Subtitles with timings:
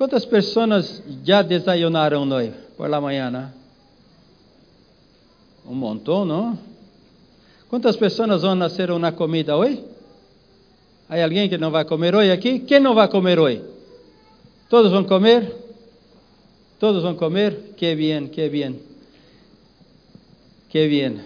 [0.00, 3.52] Quantas pessoas já desayunaram hoje, por la manhã?
[5.66, 6.58] Um montão, não?
[7.68, 9.84] Quantas pessoas vão nascer uma comida hoje?
[11.06, 12.60] Há alguém que não vai comer hoje aqui?
[12.60, 13.62] Quem não vai comer hoje?
[14.70, 15.54] Todos vão comer?
[16.78, 17.74] Todos vão comer?
[17.76, 18.80] Que bem, que bem.
[20.70, 21.20] Que bem.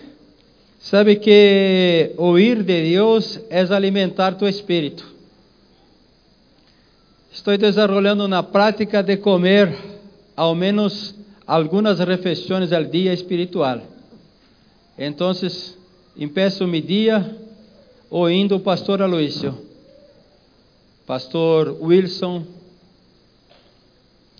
[0.80, 5.13] Sabe que ouvir de Deus é alimentar tu espírito.
[7.34, 9.76] Estou desenvolvendo uma prática de comer
[10.36, 13.80] ao menos algumas refeições ao dia espiritual.
[14.96, 15.32] Então,
[16.16, 17.36] empeço meu dia
[18.08, 19.52] ouvindo o pastor Aloísio,
[21.08, 22.44] pastor Wilson.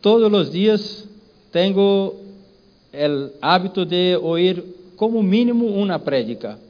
[0.00, 1.04] Todos os dias
[1.50, 2.20] tenho o
[3.42, 4.62] hábito de ouvir
[4.96, 6.60] como mínimo uma prédica.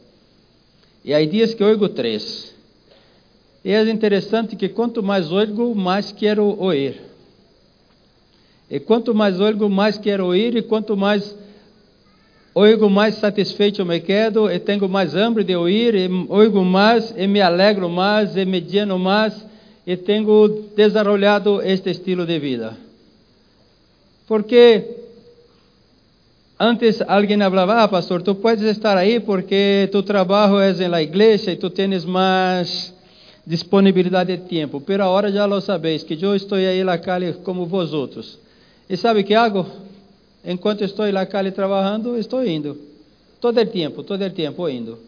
[1.04, 2.53] E há dias que oigo três.
[3.64, 7.00] E é interessante que quanto mais oigo, mais quero ouvir.
[8.70, 11.34] E quanto mais oigo, mais quero ouvir, e quanto mais
[12.54, 17.26] oigo, mais satisfeito me quedo, e tenho mais hambre de ouvir, e oigo mais, e
[17.26, 19.46] me alegro mais, e me lleno mais,
[19.86, 22.76] e tenho desenvolvido este estilo de vida.
[24.26, 25.02] Porque
[26.58, 31.50] Antes alguém falava, ah, pastor, tu puedes estar aí porque tu trabalho é la igreja
[31.50, 32.93] e tu tens mais
[33.46, 34.80] disponibilidade de tempo.
[34.80, 38.38] Pero agora já lo sabéis, que eu estou aí na calle como vosotros.
[38.88, 39.66] E sabe que hago?
[40.44, 42.78] Enquanto estou na calle trabalhando, estou indo.
[43.40, 44.98] Todo o tempo, todo o tempo indo.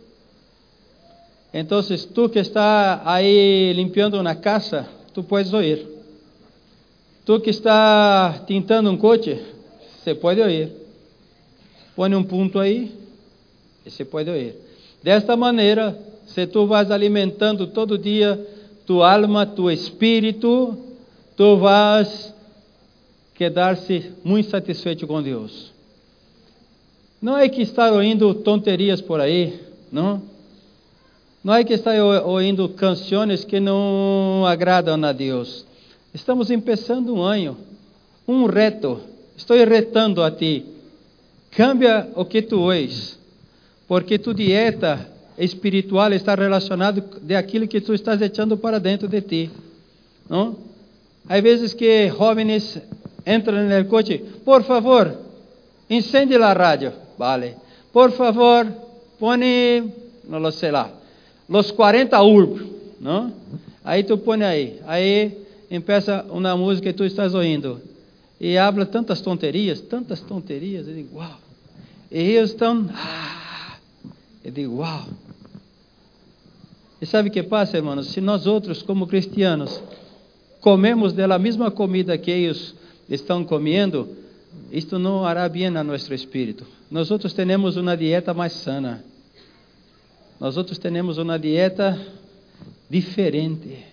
[1.53, 1.81] Então,
[2.15, 5.87] tu que está aí limpando uma casa, tu puedes ouvir.
[7.25, 9.41] Tu que está tintando um coche,
[9.99, 10.71] você pode ouvir.
[11.95, 12.93] Põe um ponto aí
[13.85, 14.55] e você pode ouvir.
[15.03, 18.39] Desta maneira, se tu vas alimentando todo dia
[18.85, 20.77] tu alma, tu espírito,
[21.37, 22.35] tu vas
[23.35, 25.73] quedar-se muito satisfeito com Deus.
[27.21, 29.59] Não é que estar ouvindo tonterias por aí,
[29.91, 30.23] não?
[31.43, 35.65] Não é que estar ouvindo canções que não agradam a Deus.
[36.15, 37.57] Estamos começando um ano,
[38.27, 39.01] um reto.
[39.37, 40.77] Estou retando a ti
[41.57, 43.19] Cambia o que tu és,
[43.89, 49.21] porque tu dieta espiritual está relacionado de aquilo que tu estás echando para dentro de
[49.21, 49.51] ti,
[50.29, 50.57] não?
[51.29, 52.81] Há vezes que jovens
[53.27, 55.17] entram no coche, por favor,
[55.91, 57.57] incende a rádio, vale.
[57.93, 58.67] Por favor,
[59.19, 59.93] põe,
[60.29, 60.91] não sei lá,
[61.49, 62.65] los 40 urb,
[63.01, 63.33] não?
[63.85, 67.81] Aí tu põe aí, aí empieza uma música que tu estás ouvindo
[68.41, 71.41] e habla tantas tonterias, tantas tonterias, eu digo, uau.
[72.11, 72.89] E eles estão.
[72.95, 73.79] Ah,
[74.45, 75.07] eu digo, uau!
[77.01, 78.07] E sabe o que passa, irmãos?
[78.07, 79.83] Se nós outros, como cristianos,
[80.61, 82.75] comemos da mesma comida que eles
[83.09, 84.09] estão comendo,
[84.73, 86.67] isto não hará bem a nosso espírito.
[86.91, 89.05] Nós outros temos uma dieta mais sana.
[90.41, 91.99] Nós outros temos uma dieta
[92.89, 93.85] diferente.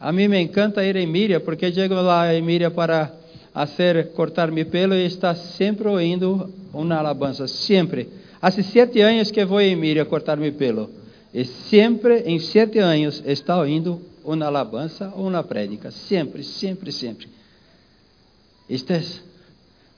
[0.00, 3.12] A mim me encanta ir em Míria, porque chego lá em Míria para
[3.54, 8.08] hacer cortar mi pelo e está sempre ouvindo uma alabança, sempre.
[8.42, 11.03] Há sete anos que vou em Miriam cortar meu pelo.
[11.34, 15.90] E sempre, em sete anos, está ouvindo uma alabança ou uma prédica.
[15.90, 17.28] Sempre, sempre, sempre.
[18.70, 19.02] Isto é,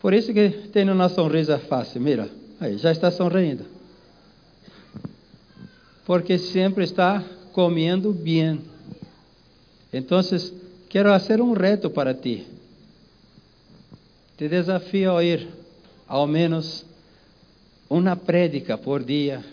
[0.01, 2.01] por isso que tem uma sonrisa fácil.
[2.01, 3.67] Mira, aí, já está sorrindo.
[6.07, 8.59] Porque sempre está comendo bem.
[9.93, 10.23] Então,
[10.89, 12.47] quero fazer um reto para ti.
[14.39, 15.47] Te desafio a ouvir
[16.09, 16.87] ao menos
[17.91, 19.45] uma prédica por dia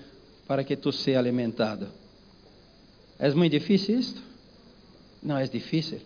[0.48, 1.88] para que tu seja alimentado.
[3.20, 4.22] É muito difícil isto?
[5.22, 6.00] Não é difícil.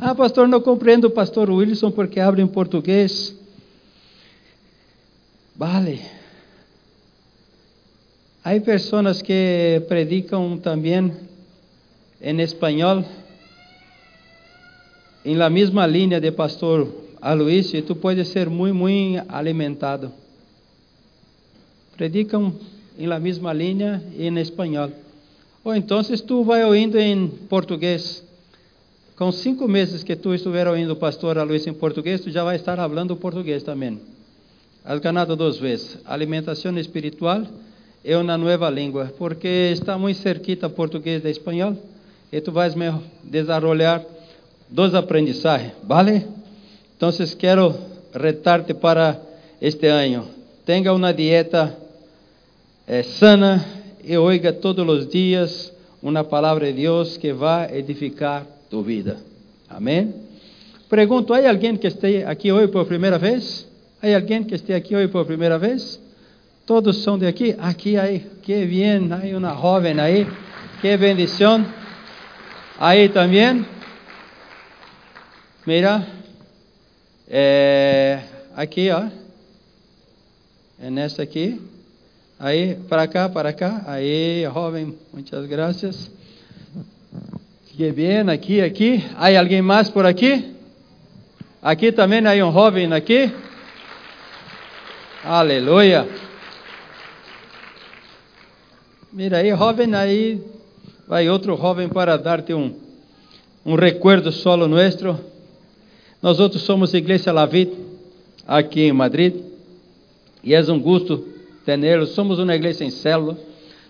[0.00, 3.34] Ah, pastor, não compreendo o pastor Wilson porque abre em português.
[5.54, 6.00] Vale.
[8.44, 11.12] Há pessoas que predicam também
[12.20, 13.04] em espanhol,
[15.24, 20.12] em la mesma linha de pastor a Luís, e tu pode ser muito, muito alimentado.
[21.96, 22.52] Predicam
[22.98, 24.90] em la mesma linha em espanhol.
[25.64, 28.22] Ou então tu vai ouvindo em português.
[29.16, 32.56] Com cinco meses que tu estiver ouvindo o pastor Luís em português, tu já vai
[32.56, 34.00] estar falando português também.
[34.84, 35.98] Has ganado duas vezes.
[36.04, 37.46] Alimentação espiritual
[38.04, 41.76] e uma nova língua, porque está muito cerquita português e espanhol,
[42.32, 42.74] e tu vais
[43.22, 44.04] desenvolver
[44.68, 46.26] dois aprendizagens, ¿vale?
[46.96, 47.74] Então, quero
[48.12, 49.20] retar-te para
[49.60, 50.26] este ano.
[50.64, 51.76] Tenha uma dieta
[52.86, 53.64] eh, sana
[54.02, 59.18] e oiga todos os dias uma palavra de Deus que vai edificar tu vida.
[59.68, 60.12] Amém?
[60.88, 63.66] Pergunto, há alguém que esteja aqui hoje por primeira vez?
[64.02, 66.00] Há alguém que esteja aqui hoje por primeira vez?
[66.66, 67.54] Todos são de aqui?
[67.58, 70.26] Aqui aí, que bem, há uma jovem aí,
[70.80, 71.64] que bendição.
[72.78, 73.64] Aí também.
[75.64, 76.06] Mira,
[77.28, 78.20] é,
[78.56, 79.04] aqui, ó.
[80.80, 81.71] É nessa aqui.
[82.44, 83.84] Aí, para cá, para cá.
[83.86, 86.10] Aí, jovem, muitas graças.
[87.66, 89.04] Que bem, aqui, aqui.
[89.14, 90.52] Há alguém mais por aqui?
[91.62, 93.30] Aqui também há um jovem aqui.
[95.22, 96.08] Aleluia.
[99.12, 100.42] Mira aí, jovem aí,
[101.06, 102.74] vai outro jovem para dar-te um,
[103.64, 105.16] um recuerdo solo nuestro.
[106.20, 107.72] Nós outros somos Igreja Lavit,
[108.48, 109.32] aqui em Madrid,
[110.42, 111.31] e é um gosto
[111.64, 112.10] tê-los.
[112.10, 113.36] Somos uma igreja em célula.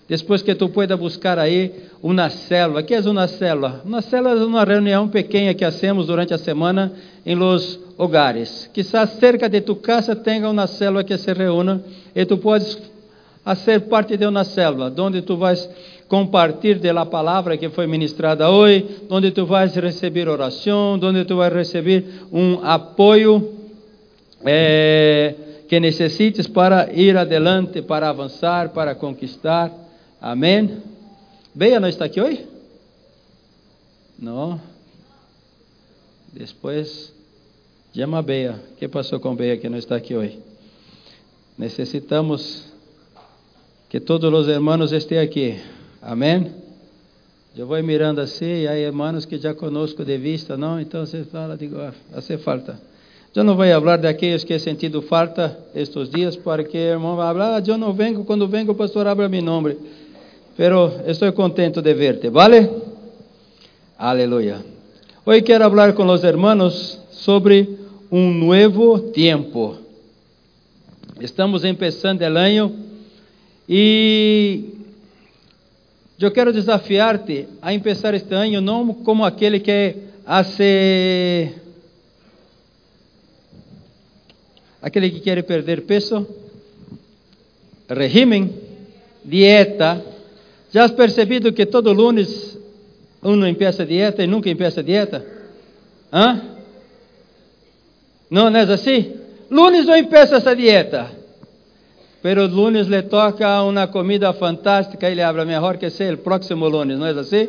[0.09, 1.73] Depois que tu pueda buscar aí
[2.03, 2.83] uma célula.
[2.83, 3.81] Que é uma célula?
[3.85, 6.93] Uma célula é uma reunião pequena que hacemos durante a semana
[7.25, 8.69] em los hogares.
[8.73, 11.83] Quizás cerca de tu casa tenha uma célula que se reúna
[12.15, 12.79] e tu podes
[13.45, 15.69] fazer parte de uma célula, onde tu vais
[16.09, 21.53] compartilhar da palavra que foi ministrada hoje, onde tu vais receber oração, onde tu vais
[21.53, 23.49] receber um apoio
[24.45, 25.35] eh,
[25.73, 29.73] que necessites para ir adelante, para avançar, para conquistar.
[30.21, 30.83] Amém?
[31.55, 32.47] Beia não está aqui hoje?
[34.19, 34.61] Não.
[36.31, 37.15] Depois,
[37.97, 38.61] chama Beia.
[38.73, 40.39] O que passou com Beia que não está aqui hoje?
[41.57, 42.71] Necessitamos
[43.89, 45.59] que todos os irmãos estejam aqui.
[46.03, 46.53] Amém?
[47.57, 50.79] Eu vou mirando assim, e há irmãos que já conosco de vista, não?
[50.79, 52.92] Então você fala, digo, ah, hace falta.
[53.35, 57.33] Eu não vou falar daqueles que he sentido falta estes dias, porque o irmão vai
[57.33, 59.77] falar, ah, eu não venho, quando venho o pastor abre meu nome
[60.57, 62.69] pero estou contento de verte, ¿vale?
[63.99, 64.63] Aleluya.
[65.25, 67.79] Hoy quero falar com os hermanos sobre
[68.11, 69.77] um novo tempo.
[71.21, 72.77] Estamos começando o ano
[73.69, 74.75] e
[76.21, 79.97] eu quero desafiar-te a começar este ano não como aquele que
[80.27, 81.53] hace
[84.83, 86.27] aquele que quer perder peso,
[87.89, 88.51] regime,
[89.25, 90.05] dieta,
[90.73, 92.59] já has percebido que todo lunes
[93.23, 95.25] uno empieza dieta e nunca empieza dieta?
[96.13, 96.41] Hã?
[98.29, 99.13] Não, não é assim?
[99.51, 101.11] Lunes não empieza essa dieta.
[102.23, 106.69] Pero lunes le toca uma comida fantástica e ele habla melhor que ser o próximo
[106.69, 107.49] lunes, não é assim?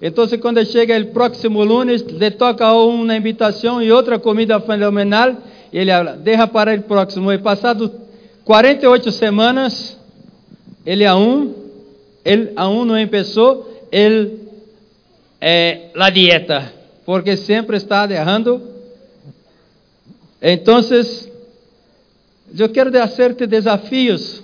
[0.00, 5.36] Então, quando chega o próximo lunes, le toca uma invitação e outra comida fenomenal,
[5.72, 7.32] e ele habla, deixa para o próximo.
[7.32, 7.92] E passado
[8.44, 9.98] 48 semanas,
[10.84, 11.60] ele aún
[12.24, 14.40] él aún no empezó el,
[15.40, 16.72] eh, la dieta,
[17.04, 18.62] porque siempre está dejando.
[20.40, 21.30] Entonces,
[22.56, 24.42] eu quero hacerte desafios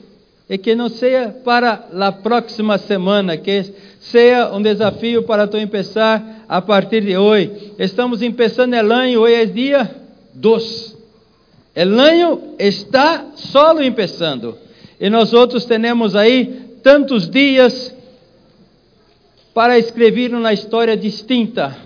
[0.49, 6.45] e que não seja para a próxima semana, que seja um desafio para tu começar
[6.49, 7.73] a partir de hoje.
[7.79, 9.91] Estamos começando o ano, hoje é dia
[10.35, 10.96] 2.
[11.77, 14.57] O ano está solo começando.
[14.99, 17.95] E nós outros temos aí tantos dias
[19.53, 21.77] para escrever uma história distinta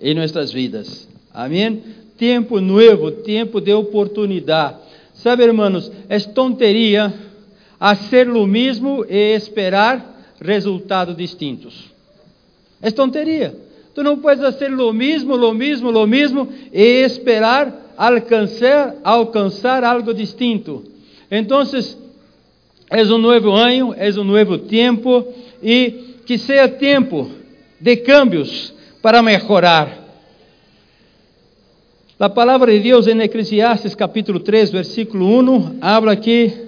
[0.00, 1.08] em nossas vidas.
[1.32, 1.80] Amém?
[2.18, 4.78] Tempo novo, tempo de oportunidade.
[5.14, 7.14] Sabe, irmãos, é tonteria
[7.78, 11.84] fazer o mesmo e esperar resultados distintos.
[12.82, 13.54] É tonteria.
[13.94, 20.12] Tu não podes fazer o mesmo, o mesmo, o mesmo e esperar alcançar, alcançar algo
[20.12, 20.84] distinto.
[21.30, 21.62] Então,
[22.90, 25.26] é um novo ano, é um novo tempo
[25.62, 27.30] e que seja tempo
[27.80, 28.72] de cambios
[29.02, 30.04] para melhorar.
[32.18, 36.66] A palavra de Deus em Eclesiastes capítulo 3, versículo 1, habla que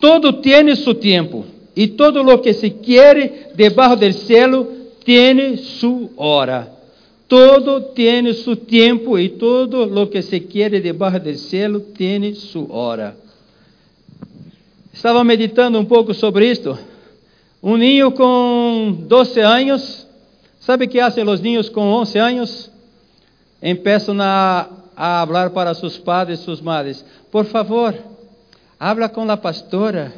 [0.00, 1.44] todo tiene su tempo
[1.76, 4.66] e todo lo que se quiere debaixo del cielo
[5.04, 6.79] tiene su hora.
[7.30, 12.66] Todo tiene su tempo e todo lo que se quiere debaixo del cielo tiene su
[12.68, 13.16] hora.
[14.92, 16.76] Estava meditando um pouco sobre isto.
[17.62, 20.08] Um ninho com 12 anos,
[20.58, 22.70] sabe o que fazem os ninhos com 11 anos?
[23.62, 27.94] Empiezam a, a falar para seus padres e suas madres: Por favor,
[28.76, 30.12] habla com a pastora,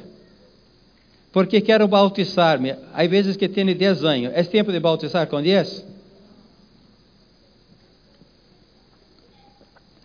[1.30, 2.74] porque quero bautizar-me.
[2.94, 4.32] Há vezes que tem 10 anos.
[4.32, 5.91] É tempo de bautizar com 10?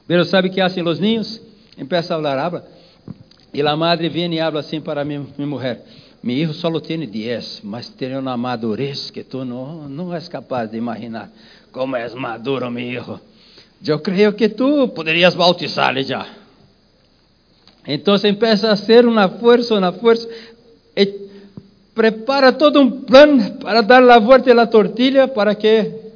[0.07, 1.41] Pero sabe o que fazem os ninhos?
[1.77, 2.65] Empieza a falar, habla.
[3.53, 5.83] E a madre vem e habla assim para minha, minha mulher:
[6.23, 10.67] Mi hijo solo tiene 10, mas tiene una madurez que tú no, no es capaz
[10.67, 11.29] de imaginar.
[11.71, 13.19] Como es maduro, mi hijo.
[13.81, 16.25] Yo creo que tú podrías bautizarle ya.
[17.85, 20.27] Entonces empieza a hacer una fuerza, una fuerza.
[20.95, 21.27] E
[21.93, 26.07] prepara todo un plan para dar a la tortilla para que...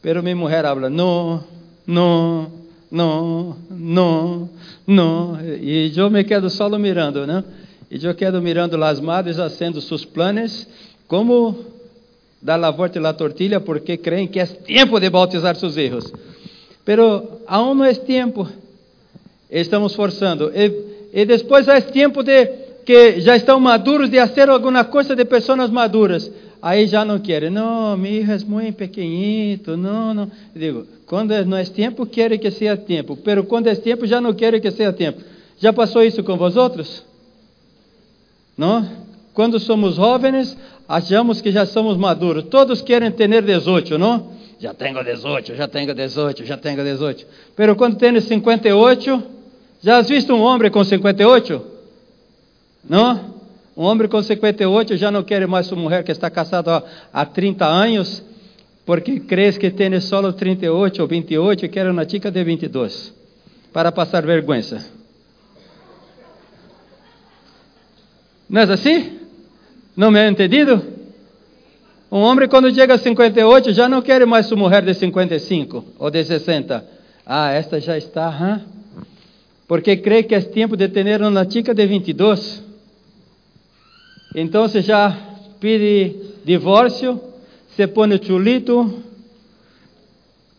[0.00, 1.44] Pero mi mujer habla, no,
[1.86, 2.57] no,
[2.90, 4.48] no, no,
[4.86, 5.38] no.
[5.60, 7.44] E eu me quedo solo mirando, né?
[7.90, 10.66] E eu quedo mirando as madres fazendo seus planos,
[11.06, 11.56] como
[12.40, 16.12] dar a volta na tortilha, porque creem que é tempo de bautizar seus erros.
[16.84, 18.48] Pero aún não é tempo.
[19.50, 20.50] Estamos forçando.
[20.54, 22.46] E, e depois é tempo de
[22.84, 26.30] que já estão maduros de fazer alguma coisa de pessoas maduras.
[26.60, 27.50] Aí já não querem.
[27.50, 29.76] Não, meu hijo é muito pequenito.
[29.76, 30.30] Não, não.
[30.54, 33.16] Eu digo, quando não é tempo, querem que seja tempo.
[33.16, 35.22] Pero quando é tempo, já não querem que seja tempo.
[35.58, 37.02] Já passou isso com vosotros?
[38.56, 38.86] Não?
[39.32, 42.44] Quando somos jovens, achamos que já somos maduros.
[42.50, 44.32] Todos querem ter 18, não?
[44.60, 47.26] Já tenho 18, já tenho 18, já tenho 18.
[47.56, 49.22] Pero quando tens 58,
[49.82, 51.62] já has visto um homem com 58?
[52.88, 53.34] Não?
[53.74, 57.64] Um homem com 58 já não quer mais uma mulher que está casada há 30
[57.64, 58.22] anos
[58.88, 63.12] porque crees que tienes solo 38 ou 28 e quer uma chica de 22
[63.70, 64.62] para passar vergonha.
[68.48, 69.18] Não é assim?
[69.94, 70.82] Não me ha entendido?
[72.10, 76.10] Um homem quando chega a 58 já não quer mais sua mulher de 55 ou
[76.10, 76.82] de 60.
[77.26, 78.64] Ah, esta já está, hein?
[79.66, 82.64] porque crê que é tempo de ter uma chica de 22.
[84.34, 85.14] Então já
[85.60, 87.27] pede divórcio
[87.78, 88.92] se põe chulito,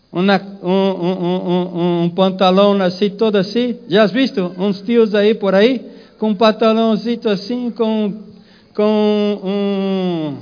[0.10, 3.78] uma, um, um, um, um, pantalão assim, todo assim.
[3.90, 5.86] Já has visto uns tios aí por aí?
[6.18, 8.14] Com um pantalãozinho assim, com,
[8.74, 10.38] com um,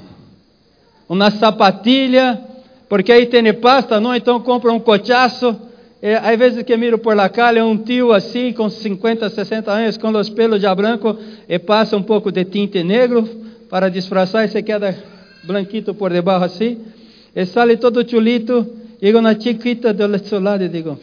[1.10, 2.39] uma sapatilha,
[2.88, 4.13] porque aí tem pasta, não?
[4.13, 5.60] Então compra um cochaço.
[6.00, 9.98] É, às vezes que miro por lá é um tio assim, com 50, 60 anos,
[9.98, 11.17] com os pelos já branco,
[11.50, 13.27] e passa um pouco de tinte negro
[13.67, 15.17] para disfarçar e se queda
[15.48, 16.86] blanquito por debaixo assim,
[17.34, 18.68] e sale todo chulito,
[19.00, 21.00] chega na chiquita do seu lado e digo,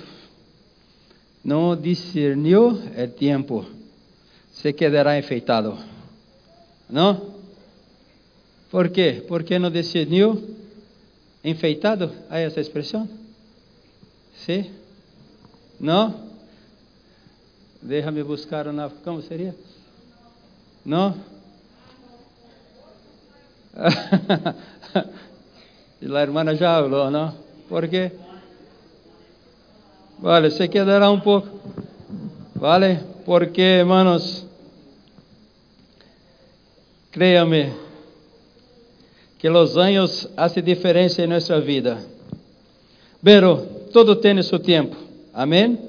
[1.43, 3.65] não discerniu é tempo,
[4.53, 5.77] se quedará enfeitado.
[6.89, 7.35] Não?
[8.71, 9.25] Por quê?
[9.27, 10.43] Porque não discerniu
[11.43, 12.11] enfeitado?
[12.29, 13.09] Há essa expressão?
[14.45, 14.71] Sim?
[15.79, 16.29] Não?
[17.83, 18.89] Deixa-me buscar na.
[18.89, 19.55] Como seria?
[20.85, 21.15] Não?
[26.01, 27.35] Y la hermana ya habló, ¿no?
[27.69, 28.13] ¿Por qué?
[30.19, 31.49] Vale, se quedará un poco.
[32.55, 34.47] Vale, porque hermanos,
[37.11, 37.73] créame
[39.39, 42.01] que los años hacen diferencia en nuestra vida.
[43.23, 43.63] Pero
[43.93, 44.97] todo tiene su tiempo.
[45.33, 45.81] Amén.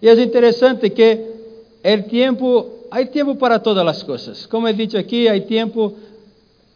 [0.00, 1.34] Y es interesante que
[1.82, 4.46] el tiempo, hay tiempo para todas las cosas.
[4.46, 5.94] Como he dicho aquí, hay tiempo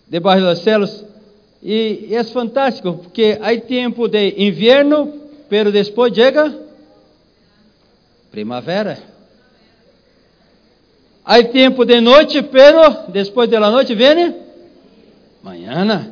[0.09, 1.05] debaixo das células.
[1.63, 5.13] E é fantástico, porque há tempo de inverno,
[5.49, 6.55] pero depois chega
[8.31, 8.99] primavera.
[11.25, 14.35] Há tempo de noite, pero depois da noite vem
[15.43, 16.11] manhã.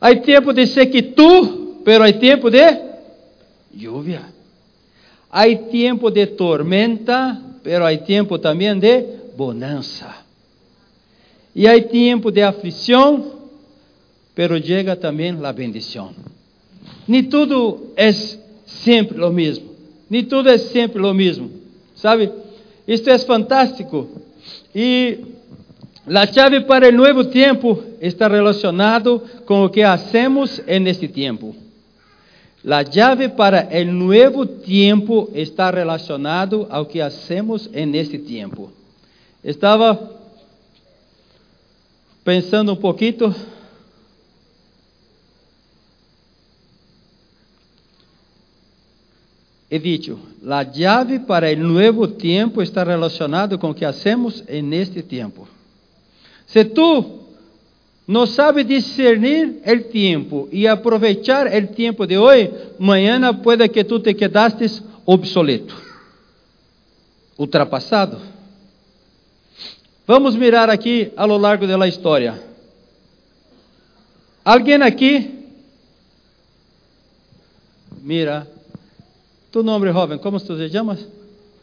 [0.00, 2.64] Há tempo de sequitud, pero há tempo de
[3.74, 4.22] lluvia.
[5.30, 9.02] Há tempo de tormenta, pero há tempo também de
[9.36, 10.27] bonança.
[11.58, 13.32] E há tempo de aflição,
[14.32, 16.12] pero chega também a bendição.
[17.08, 18.12] Nem tudo é
[18.64, 19.68] sempre o mesmo.
[20.08, 21.50] Nem tudo é sempre o mesmo.
[21.96, 22.30] Sabe?
[22.86, 24.06] Isto é fantástico.
[24.72, 25.18] E
[26.06, 31.56] a chave para o novo tempo está relacionado com o que hacemos neste tempo.
[32.70, 38.70] A chave para o novo tempo está relacionado ao que hacemos neste tempo.
[39.42, 40.17] Estava
[42.28, 43.34] pensando um pouquinho,
[49.70, 54.74] he dicho, a chave para o novo tempo está relacionado com o que hacemos en
[54.74, 55.48] este tempo.
[56.46, 57.20] Se tu
[58.06, 64.00] não sabe discernir o tempo e aproveitar o tempo de hoje, mañana puede que tu
[64.00, 64.66] te quedaste
[65.06, 65.74] obsoleto,
[67.38, 68.20] ultrapassado.
[70.08, 72.42] Vamos mirar aqui a lo largo da história.
[74.42, 75.52] Alguém aqui?
[78.00, 78.48] Mira.
[79.52, 81.06] Tu nome, jovem, como se chamas?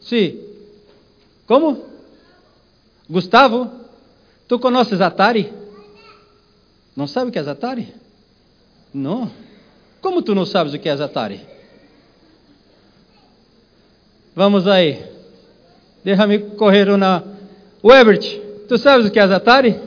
[0.00, 0.40] Sim.
[1.44, 1.86] Como?
[3.10, 3.68] Gustavo?
[4.46, 5.52] Tu conheces Atari?
[6.94, 7.92] Não sabe o que é Atari?
[8.94, 9.28] Não.
[10.00, 11.40] Como tu não sabes o que é Atari?
[14.36, 15.04] Vamos aí.
[16.04, 17.35] Deixa-me correr uma.
[17.86, 19.78] Webert, tu sabes o que é Atari?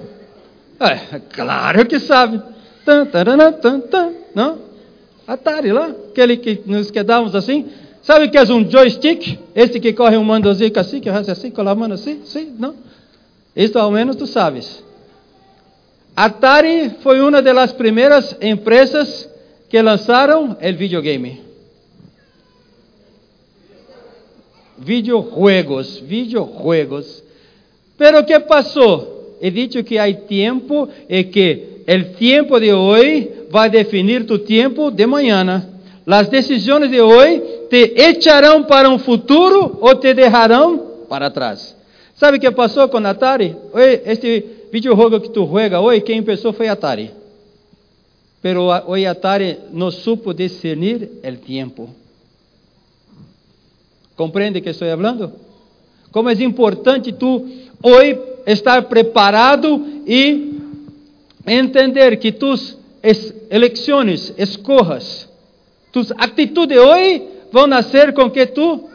[0.80, 2.42] É, claro que sabe.
[2.86, 4.58] Tan, tarana, tan, tan, não?
[5.28, 7.68] Atari lá, aquele que nos quedamos assim.
[8.02, 9.38] Sabe o que é um joystick?
[9.54, 12.74] Este que corre um mandozinho assim, que faz assim, com a mão assim, sim, não?
[13.54, 14.82] Isso ao menos tu sabes.
[16.16, 19.30] Atari foi uma das primeiras empresas
[19.68, 21.42] que lançaram o videogame.
[24.78, 27.28] Videojuegos, videojuegos.
[28.00, 29.38] Pero que passou?
[29.42, 34.90] He dicho que há tempo e que o tempo de hoje vai definir tu tempo
[34.90, 35.68] de manhã.
[36.08, 41.76] As decisões de hoje te echarão para um futuro ou te deixarão para trás.
[42.16, 43.56] Sabe o que passou com Atari?
[44.06, 47.12] Este videojogo que tu juega hoje, quem pensou foi Atari.
[48.42, 51.90] Pero hoje Atari não supo discernir o tempo.
[54.16, 55.34] Compreende que estou falando?
[56.12, 57.48] Como é importante tu
[57.84, 60.60] hoje estar preparado e
[61.46, 62.78] entender que tus
[63.50, 65.30] eleições, escorras,
[65.92, 68.90] tus atitudes hoje vão nascer com que tu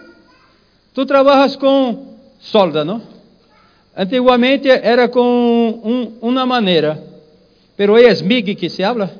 [0.93, 3.03] tu trabalhas com solda, não?
[3.97, 7.03] Antigamente era com um, uma maneira,
[7.77, 9.11] pero hoje é MIG que se habla.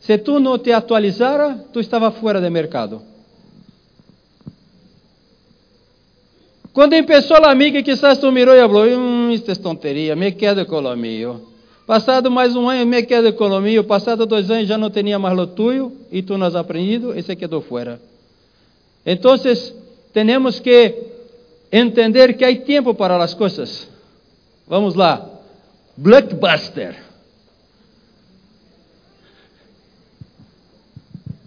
[0.00, 3.02] Se tu não te atualizara, tu estava fora do mercado.
[6.76, 10.66] Quando começou a MIG, quizás tu mirou e falou, hum, isso é tonteria, me quedo
[10.66, 11.40] com o meu.
[11.86, 13.82] Passado mais um ano, me quedo com o meu.
[13.84, 17.22] Passado dois anos, já não tinha mais o tuyo, e tu não has aprendido, e
[17.22, 17.98] se quedou fora.
[19.06, 19.34] Então,
[20.12, 20.94] temos que
[21.72, 23.88] entender que há tempo para as coisas.
[24.68, 25.26] Vamos lá.
[25.96, 26.94] Blockbuster.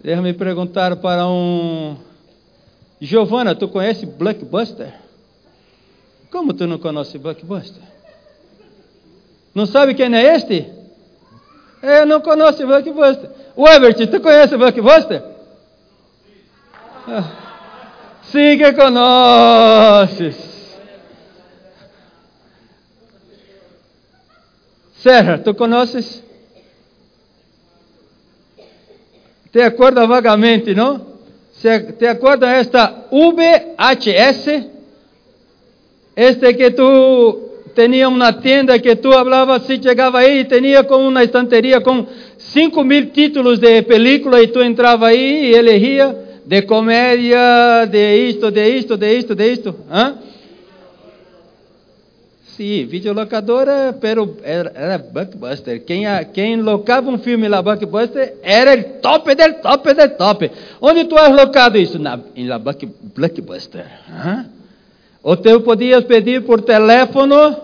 [0.02, 1.96] Deixa-me perguntar para um.
[3.00, 5.08] Giovana, tu conhece Blockbuster?
[6.30, 7.82] Como tu não conhece Blockbuster?
[9.54, 10.70] Não sabe quem é este?
[11.82, 13.30] É, não conhece Blockbuster.
[13.56, 15.22] O Everett, tu conhece Blockbuster?
[17.08, 17.24] Ah,
[18.22, 20.50] sim que conheces.
[25.02, 26.22] Serra, ¿tú conoces?
[29.50, 31.06] ¿Te acuerdas vagamente, no?
[31.98, 34.79] ¿Te acuerdas esta VHS?
[36.14, 41.06] Este que tú tenías una tienda que tú hablabas, si llegaba ahí y tenía como
[41.06, 46.66] una estantería con cinco mil títulos de película y tú entrabas ahí y elegía de
[46.66, 49.76] comédia, de isto, de isto, de isto, de isto.
[49.90, 50.14] ¿ah?
[52.56, 55.80] Sim, videolocadora, pero era, era.
[55.86, 60.50] Quem, quem locava um filme lá, Blockbuster, era o top del top del top.
[60.80, 61.98] Onde tu has locado isso?
[61.98, 63.86] Na, em la Blockbuster.
[64.08, 64.59] Uhum.
[65.22, 67.56] Ou tu podias pedir por teléfono,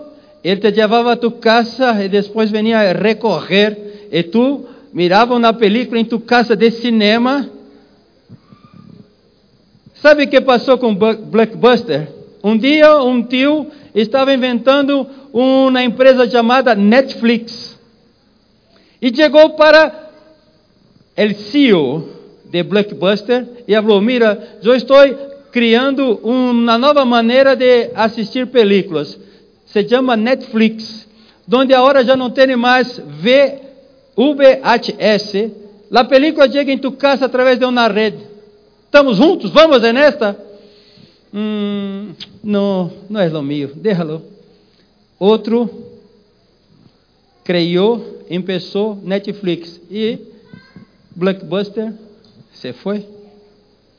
[0.43, 4.09] ele te levava a tu casa e depois vinha recorrer.
[4.11, 7.49] E tu mirava uma película em tu casa de cinema.
[9.95, 12.07] Sabe o que passou com Blockbuster?
[12.43, 17.77] Um dia, um tio estava inventando uma empresa chamada Netflix.
[19.01, 20.11] E chegou para
[21.17, 22.09] o CEO
[22.45, 24.97] de Blockbuster e falou: Mira, eu estou
[25.57, 29.17] criando uma nova maneira de assistir películas.
[29.65, 31.07] Se chama Netflix,
[31.51, 33.41] onde agora já não tem mais VHS.
[35.91, 38.19] A película chega em tu casa através de uma rede.
[38.85, 39.49] Estamos juntos?
[39.49, 40.37] Vamos nesta?
[41.33, 44.21] hum, no, no es lo mío, déjalo.
[45.17, 45.67] Outro
[47.43, 50.19] criou, começou Netflix e
[51.15, 51.93] Blockbuster
[52.53, 53.03] se foi,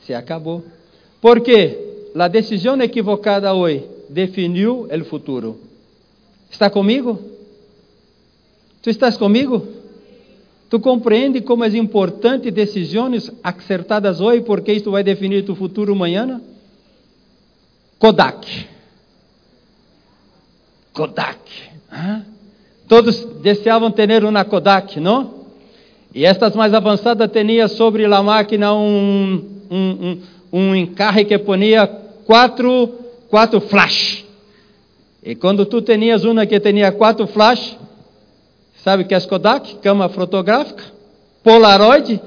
[0.07, 0.78] se acabou.
[1.21, 5.59] Porque a decisão equivocada hoje definiu o futuro.
[6.51, 7.19] Está comigo?
[8.83, 9.67] Tu estás comigo?
[10.71, 16.41] Tu compreende como é importante decisões acertadas hoje, porque isto vai definir tu futuro amanhã?
[17.99, 18.67] Kodak.
[20.93, 21.39] Kodak.
[22.87, 25.39] Todos deseavam ter uma Kodak, não?
[26.15, 31.87] E estas mais avançadas tinham sobre a máquina um, um, um, um encarre que ponia
[32.27, 32.89] quatro,
[33.29, 34.25] quatro flash.
[35.23, 37.77] E quando tu tinhas uma que tinha quatro flash,
[38.83, 39.77] sabe o que é Kodak?
[39.77, 40.85] Câmera fotográfica?
[41.43, 42.21] Polaroid.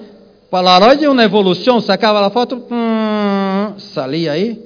[0.50, 4.62] Polaroid é uma evolução, sacava a foto, hum, salia aí.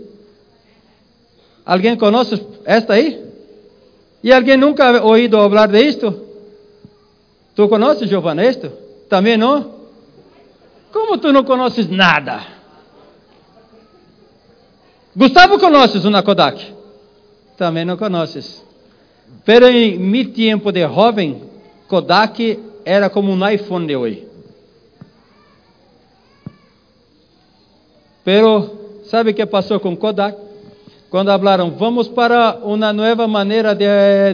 [1.66, 3.24] Alguém conhece esta aí?
[4.24, 6.26] E alguém nunca ouído falar de isto?
[7.56, 8.72] Tu conheces, Giovanna, isto?
[9.08, 9.76] Também não?
[10.92, 12.55] Como tu não conheces nada?
[15.16, 16.74] Gustavo conheces uma Kodak?
[17.58, 18.62] Também não conheces.
[19.46, 21.42] Pero em meu tempo de jovem,
[21.88, 24.28] Kodak era como um iPhone de hoje.
[28.26, 30.38] Pero, sabe o que passou com Kodak?
[31.10, 33.86] Quando falaram, vamos para uma nova maneira de,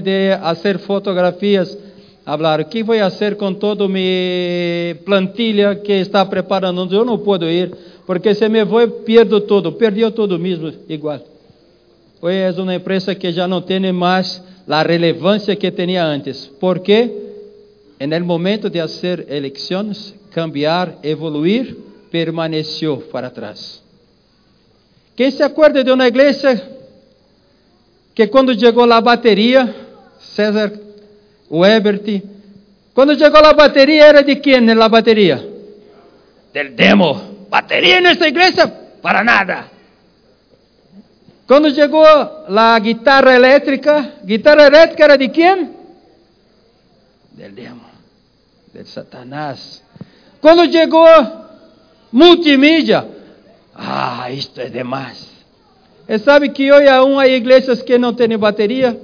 [0.02, 1.78] de fazer fotografias,
[2.26, 6.92] falaram, o que vou fazer com toda minha plantilha que está preparando?
[6.92, 7.72] Eu não posso ir,
[8.12, 9.72] porque se me vou, perdo tudo.
[9.72, 11.22] Perdeu tudo mesmo, igual.
[12.22, 16.46] Hoje é uma empresa que já não tem mais a relevância que tinha antes.
[16.60, 17.10] Por quê?
[18.02, 21.74] No momento de fazer eleições, cambiar, evoluir,
[22.12, 23.82] permaneceu para trás.
[25.16, 26.62] Quem se acorda de uma igreja
[28.14, 29.74] que quando chegou a bateria,
[30.20, 30.70] César
[31.50, 32.24] Webert,
[32.94, 35.50] quando chegou a bateria era de quem na bateria?
[36.52, 37.32] Del demo.
[37.52, 38.66] Bateria nessa igreja?
[39.02, 39.66] Para nada.
[41.46, 45.70] Quando chegou a guitarra elétrica, guitarra elétrica era de quem?
[47.34, 47.84] Del demo,
[48.74, 49.84] del Satanás.
[50.40, 51.06] Quando chegou
[52.10, 53.06] multimídia,
[53.76, 55.30] ah, isto é demais.
[56.08, 58.98] E sabe que hoje há uma igrejas que não têm bateria,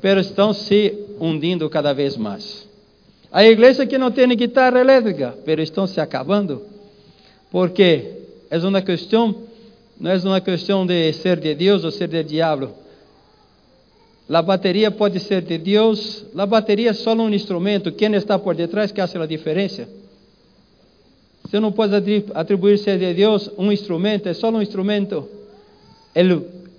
[0.00, 2.68] mas estão se hundindo cada vez mais.
[3.32, 6.70] Há igrejas que não têm guitarra elétrica, mas estão se acabando.
[7.52, 8.04] Porque
[8.50, 9.34] é uma questão,
[10.00, 12.70] não é uma questão de ser de Deus ou ser de diabo.
[14.26, 18.54] A bateria pode ser de Deus, a bateria é só um instrumento, quem está por
[18.54, 19.86] detrás que faz a diferença.
[21.44, 25.28] Você não pode atribuir ser de Deus um instrumento, é só um instrumento.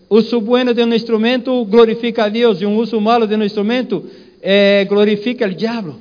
[0.09, 3.43] O uso bueno de um instrumento glorifica a Deus e um uso malo de um
[3.43, 4.09] instrumento
[4.41, 5.95] eh, glorifica o diabo.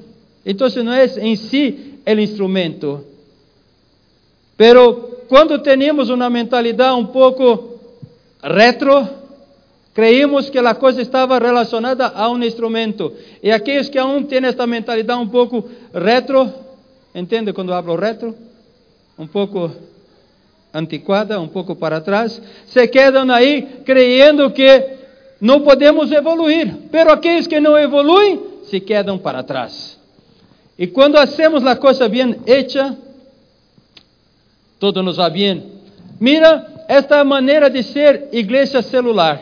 [0.47, 3.12] Então não é em si o instrumento.
[4.63, 7.81] Pero quando temos uma mentalidade um pouco
[8.41, 9.09] retro,
[9.93, 13.13] creímos que a coisa estava relacionada a um instrumento.
[13.43, 16.49] E aqueles que aún têm esta mentalidade um pouco retro,
[17.13, 18.37] entende quando hablo retro?
[19.19, 19.69] um pouco
[20.73, 24.91] antiquada, um pouco para trás, se quedam aí creyendo que
[25.41, 29.99] não podemos evoluir, pero aqueles que não evoluem se quedam para trás.
[30.79, 32.97] E quando hacemos a coisa bem hecha,
[34.83, 35.63] tudo nos vai bem.
[36.19, 39.41] Mira esta maneira de ser igreja celular.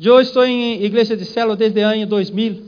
[0.00, 2.62] Eu estou em igreja de célula desde o ano 2000.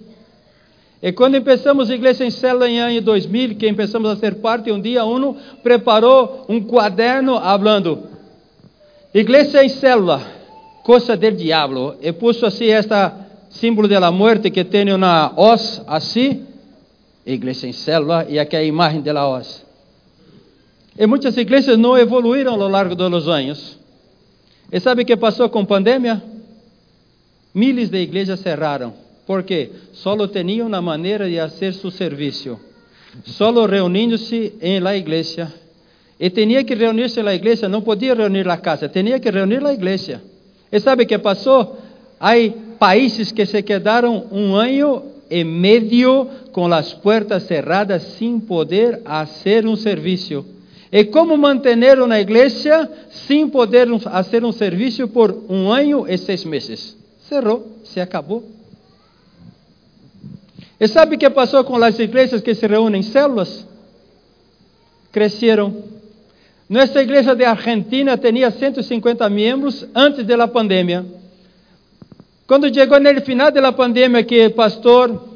[1.00, 4.72] E quando começamos a igreja em célula em ano 2000, que começamos a ser parte,
[4.72, 8.00] um dia um preparou um quaderno falando,
[9.14, 10.20] igreja em célula,
[10.82, 13.14] coisa del diabo, e puso assim esta
[13.48, 16.44] símbolo da morte que tem uma hoz assim,
[17.24, 19.69] igreja em célula, e aqui a imagem da hoz.
[21.00, 23.78] E muitas igrejas não evoluíram ao longo dos anos.
[24.70, 26.22] E sabe o que passou com a pandemia?
[27.54, 28.92] Miles de igrejas cerraram
[29.30, 32.58] porque solo tinham uma maneira de fazer seu serviço,
[33.24, 35.52] solo reunindo-se em la igreja.
[36.18, 39.72] E tinha que reunir-se na igreja, não podia reunir na casa, tinha que reunir na
[39.72, 40.20] igreja.
[40.72, 41.78] E sabe o que passou?
[42.18, 42.32] Há
[42.76, 49.64] países que se quedaram um ano e meio com as portas cerradas, sem poder fazer
[49.64, 50.44] um serviço.
[50.92, 56.44] E como manter uma igreja sem poder fazer um serviço por um ano e seis
[56.44, 56.96] meses?
[57.28, 58.42] Cerrou, se acabou.
[60.80, 63.66] E sabe o que passou com as igrejas que se reúnem em células?
[65.12, 65.84] Cresceram.
[66.68, 71.04] Nossa igreja de Argentina tinha 150 membros antes da pandemia.
[72.46, 75.29] Quando chegou no final da pandemia, que pastor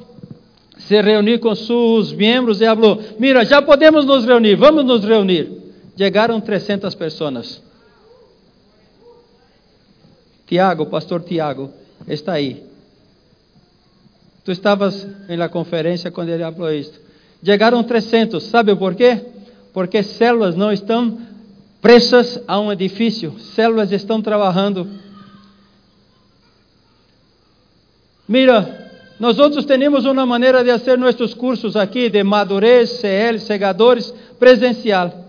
[0.78, 5.62] se reuniu com seus membros e falou: Mira, já podemos nos reunir, vamos nos reunir.
[5.96, 7.62] Chegaram 300 pessoas.
[10.46, 11.70] Tiago, pastor Tiago,
[12.06, 12.64] está aí.
[14.44, 17.00] Tu estavas na conferência quando ele falou isto.
[17.42, 19.24] Chegaram 300, sabe por quê?
[19.72, 21.18] Porque células não estão
[21.80, 24.88] presas a um edifício, células estão trabalhando.
[28.26, 28.83] Mira,
[29.18, 35.24] nós outros temos uma maneira de fazer nossos cursos aqui de madurez, CL, segadores, presencial.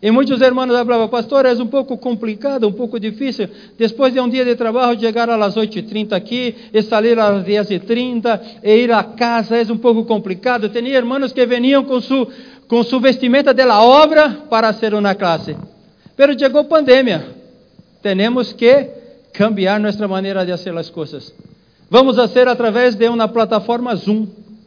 [0.00, 3.48] E muitos irmãos falavam, pastor, é um pouco complicado, um pouco difícil.
[3.76, 8.76] Depois de um dia de trabalho, chegar às 8h30 aqui, e sair às 10h30, e
[8.76, 10.68] ir à casa, é um pouco complicado.
[10.68, 12.28] Tinha irmãos que veniam com sua
[12.68, 15.56] com su vestimenta da obra para ser uma classe.
[16.14, 17.24] Pero chegou pandemia.
[18.02, 18.90] Temos que
[19.32, 21.32] cambiar nossa maneira de fazer as coisas.
[21.90, 24.26] Vamos fazer através de uma plataforma Zoom.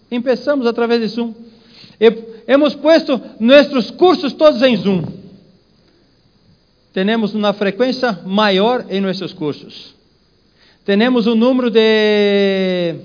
[0.10, 1.34] Começamos através de Zoom.
[2.48, 5.04] Hemos puesto nossos cursos todos em Zoom.
[6.94, 9.94] Temos uma frequência maior em nossos cursos.
[10.84, 12.96] Temos um número de.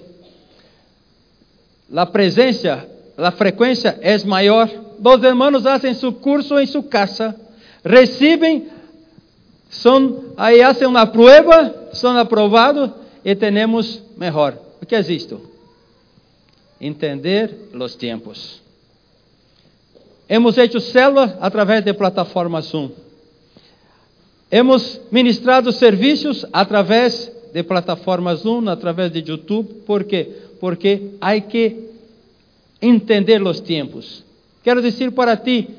[1.95, 4.69] A presença, a frequência é maior.
[4.99, 7.37] Os irmãos fazem seu curso em sua casa,
[7.85, 8.67] recebem,
[9.69, 12.91] são, aí fazem uma prova, são aprovados
[13.27, 14.57] e temos melhor.
[14.81, 15.41] O que é isto?
[16.81, 18.63] Entender os tempos.
[20.29, 22.91] Hemos feito célula através de plataforma Zoom.
[24.49, 29.83] Hemos ministrado serviços através de plataformas Zoom, através de YouTube.
[29.85, 30.29] Por quê?
[30.61, 31.91] Porque há que
[32.81, 34.25] entender os tempos.
[34.63, 35.71] Quero dizer para ti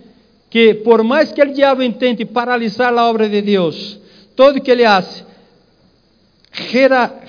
[0.50, 3.98] que por mais que o diabo intente paralisar a obra de Deus,
[4.36, 4.84] todo que ele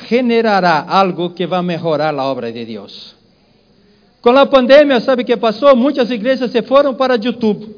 [0.08, 3.14] generará algo que vai melhorar a obra de Deus.
[4.20, 5.74] Com a pandemia, sabe o que passou?
[5.76, 7.74] Muitas igrejas se foram para YouTube.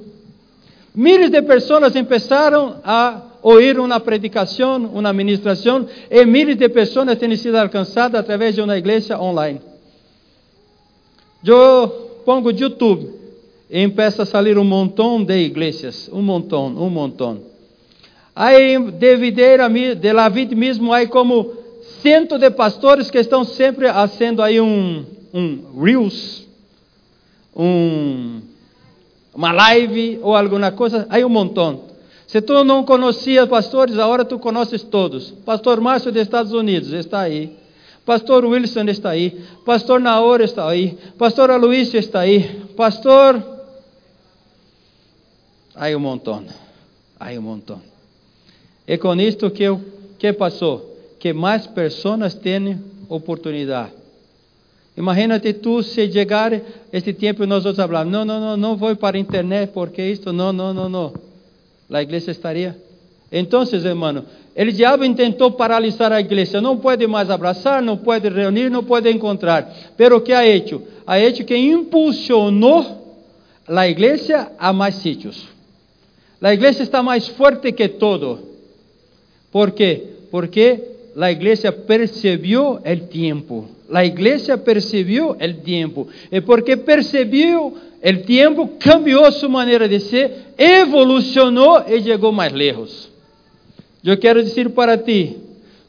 [0.95, 7.37] Miles de pessoas começaram a ouvir uma predicação, uma ministração, e miles de pessoas têm
[7.37, 9.61] sido alcançadas através de uma igreja online.
[11.45, 11.89] Eu
[12.25, 13.15] pongo YouTube
[13.71, 17.50] e começa a sair um montão de igrejas, um montão, um montão.
[18.35, 21.53] Aí, de videira, de la vida mesmo, há como
[22.03, 26.47] cento de pastores que estão sempre fazendo aí um um Reels,
[27.55, 28.41] um,
[29.35, 31.89] uma live ou alguma coisa, aí um montão.
[32.27, 35.31] Se tu não conhecia pastores, agora tu conheces todos.
[35.45, 37.59] Pastor Márcio dos Estados Unidos está aí.
[38.07, 39.45] Pastor Wilson está aí.
[39.65, 40.97] Pastor Naor está aí.
[41.19, 42.65] Pastor Aloysio está aí.
[42.77, 43.43] Pastor.
[45.75, 46.45] Aí um montão.
[47.19, 47.90] Aí um montão.
[48.91, 49.67] E com isto que,
[50.19, 50.99] que passou?
[51.21, 52.77] Que mais pessoas têm
[53.09, 53.93] oportunidade.
[54.97, 56.61] Imagínate tu se chegar
[56.93, 60.33] este tempo nós outros falar, não, não, não, não vou para a internet porque isto,
[60.33, 61.15] não, não, não, não.
[61.89, 62.77] A igreja estaria.
[63.31, 64.25] Então, hermano,
[64.57, 69.09] o diabo tentou paralisar a igreja, não pode mais abraçar, não pode reunir, não pode
[69.09, 69.73] encontrar.
[69.97, 70.83] Pero o que ha hecho?
[71.07, 72.85] Ha hecho que impulsionou
[73.69, 75.47] a igreja a mais sítios.
[76.43, 78.50] A igreja está mais forte que todo.
[79.51, 80.05] ¿Por quê?
[80.31, 83.69] Porque a igreja percebeu o tempo.
[83.93, 86.09] A igreja percebeu o tempo.
[86.31, 93.11] E porque percebeu o tempo, cambiou sua maneira de ser, evolucionou e chegou mais lejos.
[94.05, 95.37] Eu quero dizer para ti,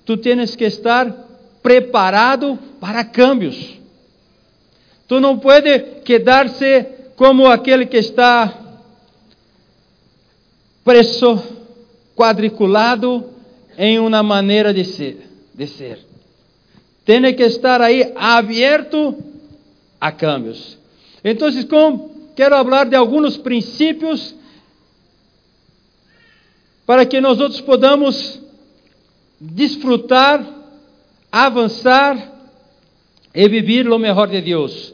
[0.05, 1.29] tu tens que estar
[1.61, 3.79] preparado para cambios.
[5.07, 8.57] Tu não pode quedar-se como aquele que está
[10.83, 11.41] preso,
[12.15, 13.31] quadriculado
[13.77, 15.27] em uma maneira de ser.
[15.53, 15.99] De ser.
[17.05, 19.15] Tem que estar aí aberto
[19.99, 20.77] a cambios.
[21.23, 21.49] Então,
[22.35, 24.35] quero falar de alguns princípios
[26.85, 28.39] para que nós outros podamos
[29.39, 30.45] desfrutar,
[31.31, 32.31] avançar
[33.33, 34.93] e viver o melhor de Deus.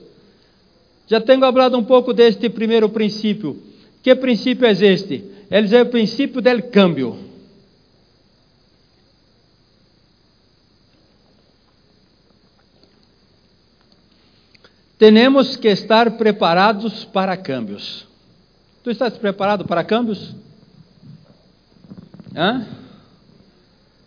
[1.08, 3.62] Já tenho falado um pouco deste primeiro princípio.
[4.04, 5.24] Que princípio é este?
[5.50, 7.27] Ele é o princípio do câmbio.
[14.98, 18.08] Temos que estar preparados para câmbios.
[18.84, 20.36] Tu estás preparado para câmbios?
[22.36, 22.66] Hã?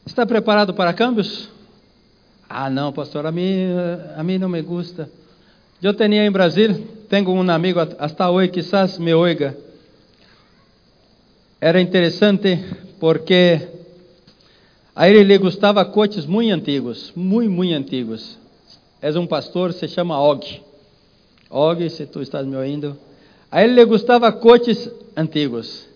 [0.05, 1.49] Está preparado para câmbios?
[2.49, 3.69] Ah, não, pastor, a mim,
[4.17, 5.09] a mim não me gusta.
[5.81, 9.57] Eu tinha em Brasil, tenho um amigo hasta hoje, quizás me oiga.
[11.61, 12.59] Era interessante
[12.99, 13.69] porque
[14.97, 18.37] a ele lhe gostava coches muito antigos, muito, muito antigos.
[19.01, 20.70] É um pastor, se chama Og.
[21.51, 22.97] Og, se tu estás me ouvindo.
[23.51, 25.87] A ele lhe gostava coches antigos.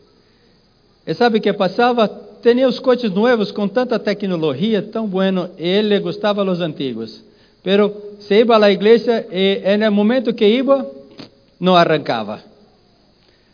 [1.06, 2.08] E sabe o que passava?
[2.42, 7.22] Tinha os coches novos com tanta tecnologia, tão bueno, e ele gostava os antigos.
[7.62, 10.86] Pero se ia à igreja e no momento que ia,
[11.60, 12.42] não arrancava.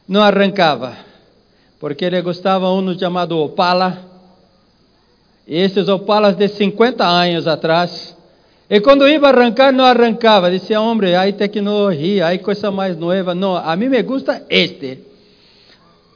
[0.09, 0.97] Não arrancava.
[1.79, 3.99] Porque ele gostava um chamado Opala.
[5.47, 8.17] E esses Opalas de 50 anos atrás,
[8.71, 10.49] e quando ia arrancar, não arrancava.
[10.49, 13.35] Dizia, homem, aí tecnologia, aí coisa mais nova.
[13.35, 15.01] Não, a mim me gusta este.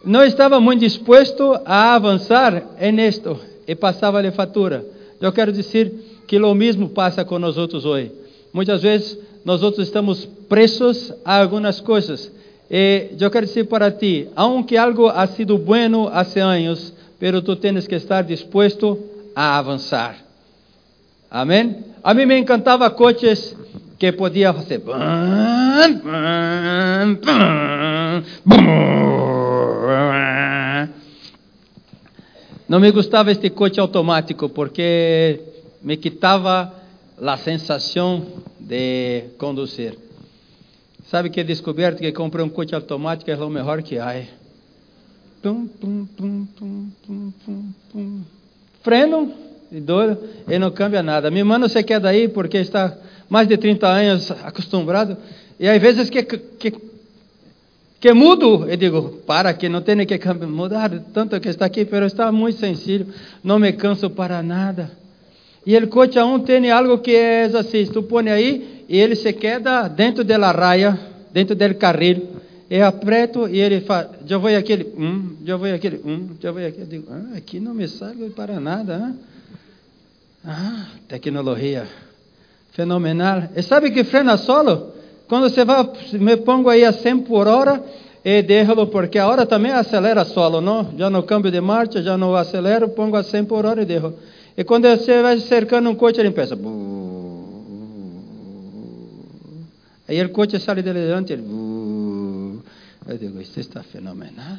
[0.04, 3.36] Não estava muito disposto a avançar em esto
[3.66, 4.86] e passava-lhe fatura.
[5.20, 5.92] Eu quero dizer
[6.28, 8.12] que o mesmo passa com nós outros hoje.
[8.52, 12.30] Muitas vezes nós outros estamos presos a algumas coisas.
[12.70, 17.56] E eu quero dizer para ti, aunque algo ha sido bueno hace anos, pero tu
[17.56, 18.96] tens que estar disposto
[19.34, 20.23] a avançar.
[21.34, 21.84] Amém?
[22.00, 23.56] A mim me encantava coches
[23.98, 24.80] que podia fazer.
[32.68, 35.40] Não me gostava este coche automático porque
[35.82, 36.72] me quitava
[37.20, 38.24] a sensação
[38.60, 39.98] de conduzir.
[41.06, 44.22] Sabe que descoberto que comprei um coche automático é o melhor que há.
[48.84, 51.30] Freno dor e não cambia nada.
[51.30, 52.96] Minha irmã não se quer daí porque está
[53.28, 55.16] mais de 30 anos acostumado.
[55.58, 56.74] E às vezes que, que,
[58.00, 62.12] que mudo, eu digo, para que não tenha que mudar tanto que está aqui, mas
[62.12, 63.06] está muito sencillo,
[63.42, 64.90] não me canso para nada.
[65.66, 69.32] E o coche aún tem algo que é assim, tu põe aí e ele se
[69.32, 70.98] queda dentro da raia,
[71.32, 72.34] dentro do carril.
[72.68, 76.64] Eu aperto e ele faz, já vou aquele, um, já vou aquele, um, já vou
[76.66, 76.82] aquele.
[76.82, 79.14] Eu digo, ah, aqui não me salgo para nada.
[80.44, 81.86] Ah tecnologia
[82.72, 83.50] fenomenal.
[83.56, 84.92] E sabe que frena solo?
[85.28, 87.82] Quando você vai, me pongo aí a 100 por hora
[88.24, 90.92] e deixo porque a hora também acelera solo, não?
[90.98, 94.12] Já no câmbio de marcha, já não acelero, pongo a 100 por hora e deixo.
[94.56, 96.58] E quando você vai cercando um coche, ele pensa.
[100.06, 101.44] Aí o coche sai de diante, ele.
[103.06, 104.58] Eu digo, isso está fenomenal.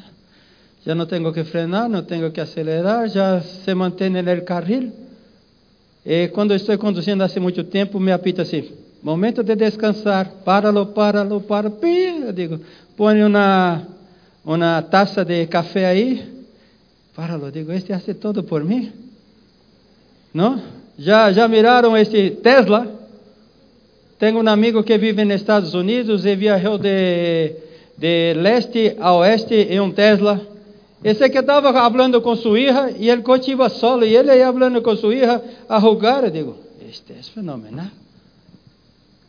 [0.84, 5.05] Já não tenho que frenar, não tenho que acelerar, já se mantém no carril.
[6.06, 8.70] E quando estou conduzindo há muito tempo, me apita assim:
[9.02, 11.76] momento de descansar, páralo, páralo, páralo.
[11.82, 12.60] Eu digo,
[12.96, 13.82] põe uma,
[14.44, 16.24] uma taça de café aí,
[17.12, 17.50] páralo.
[17.50, 18.92] Digo, este hace todo por mim.
[20.32, 20.62] Não?
[20.96, 22.86] Já, já miraram esse Tesla?
[24.16, 27.52] Tenho um amigo que vive nos Estados Unidos e viajou de,
[27.98, 30.40] de leste a oeste em um Tesla.
[31.04, 34.82] Esse que estava falando com sua hija e ele continua solo e ele ia falando
[34.82, 36.24] com sua hija a rogar.
[36.24, 36.56] Eu digo,
[36.88, 37.90] este é fenomenal.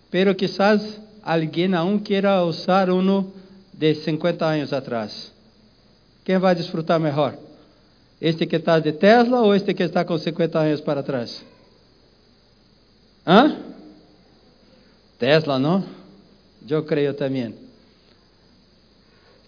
[0.09, 3.31] Pero quizás alguém aún queira usar um
[3.73, 5.31] de 50 anos atrás.
[6.23, 7.37] Quem vai desfrutar melhor?
[8.19, 11.43] Este que está de Tesla ou este que está com 50 anos para trás?
[13.25, 13.57] Hã?
[15.19, 15.83] Tesla, não?
[16.67, 17.53] Eu creio também.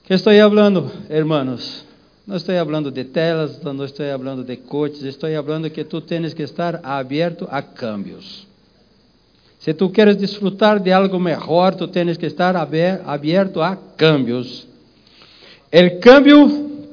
[0.04, 1.89] Que estou falando, hermanos?
[2.30, 6.32] Não estou falando de telas, não estou falando de coches, estou falando que tu tens
[6.32, 8.46] que estar aberto a cambios.
[9.60, 14.68] Se tu queres desfrutar de algo melhor, tu tens que estar aberto a cambios.
[15.74, 16.92] O cambio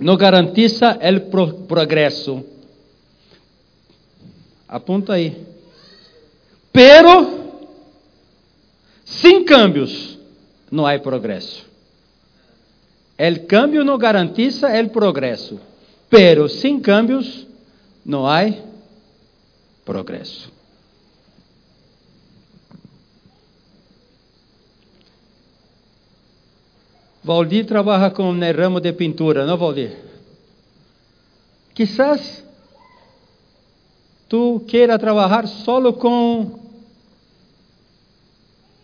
[0.00, 2.44] não garantiza o progresso.
[4.66, 5.46] Apunta aí.
[6.72, 7.54] Pero,
[9.04, 10.18] sem cambios,
[10.72, 11.71] não há progresso.
[13.18, 15.60] O cambio não garantiza o progresso.
[16.08, 17.46] Pero, sem cambios,
[18.04, 18.52] não há
[19.84, 20.50] progresso.
[27.24, 29.96] Valdir trabalha com né, ramo de pintura, não Valdir?
[31.72, 32.44] Quizás
[34.28, 36.58] tu queira trabalhar solo com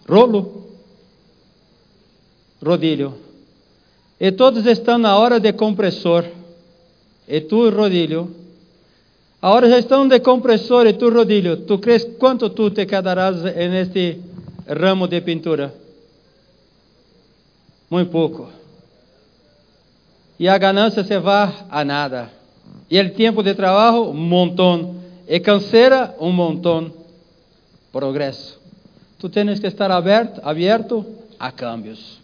[0.08, 0.68] rolo,
[2.64, 3.27] rodilho.
[4.20, 6.24] E todos estão na hora de compressor.
[7.26, 8.34] E tu, rodilho.
[9.40, 11.58] Agora já estão de compressor e tu, rodilho.
[11.58, 14.20] Tu crees quanto tu te quedarás neste
[14.66, 15.72] ramo de pintura?
[17.90, 18.48] muito pouco.
[20.38, 22.30] E a ganância se vai a nada.
[22.90, 24.96] E o tempo de trabalho, um montão.
[25.26, 26.92] E canseira, um montão.
[27.90, 28.60] Progresso.
[29.18, 31.04] Tu tens que estar aberto, aberto
[31.38, 32.20] a cambios.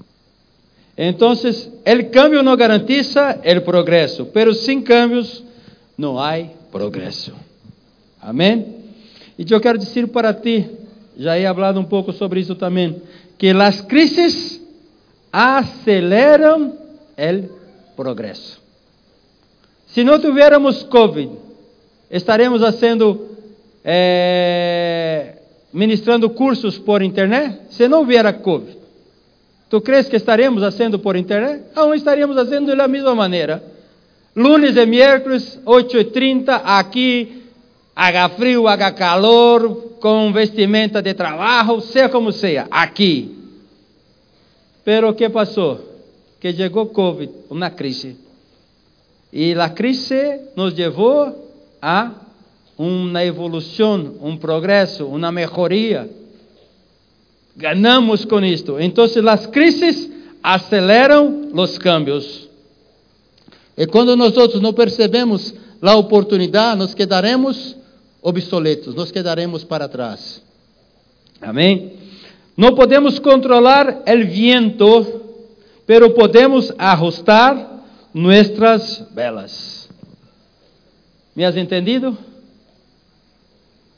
[0.97, 5.43] Então, o cambio não garantiza o progresso, pero sem cambios
[5.99, 6.39] não há
[6.71, 7.33] progresso.
[8.21, 8.75] Amém?
[9.39, 10.71] E eu quero dizer para ti,
[11.17, 13.03] já he falado um pouco sobre isso também,
[13.37, 14.61] que as crises
[15.33, 16.79] aceleram
[17.19, 18.63] o progresso.
[19.89, 21.31] Se não tivéssemos Covid,
[22.11, 23.29] estaremos fazendo,
[23.85, 25.35] é,
[25.73, 27.59] ministrando cursos por internet?
[27.71, 28.77] Se não vier Covid,
[29.75, 31.65] tu crees que estaremos fazendo por internet?
[31.75, 33.61] Aún estaríamos fazendo da mesma maneira.
[34.37, 37.43] Lunes e miércoles, 8h30, aqui,
[37.93, 43.37] haga frio, haga calor, com vestimenta de trabalho, seja como seja, aqui.
[44.85, 45.81] Pero o que passou?
[46.39, 48.17] Que chegou Covid, uma crise.
[49.33, 51.51] E a crise nos levou
[51.83, 52.13] a
[52.79, 56.09] uma evolução, um progresso, uma melhoria.
[57.57, 58.79] Ganamos com isto.
[58.81, 60.11] Então, as crises
[60.43, 62.49] aceleram os cambios.
[63.77, 67.77] E quando nós outros não percebemos a oportunidade, nos quedaremos
[68.23, 70.43] obsoletos, nos quedaremos para trás.
[71.41, 71.93] Amém?
[72.57, 75.21] Não podemos controlar o viento,
[75.87, 79.89] pero podemos ajustar nuestras velas.
[81.35, 82.17] ¿Me has entendido?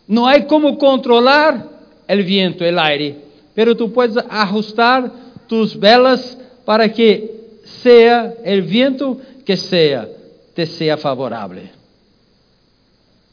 [0.09, 1.67] Não há como controlar
[2.09, 3.26] o viento, o aire,
[3.57, 5.11] pero tu puedes ajustar
[5.49, 7.31] tus velas para que
[7.65, 10.09] sea o viento que sea,
[10.55, 11.63] te sea favorável.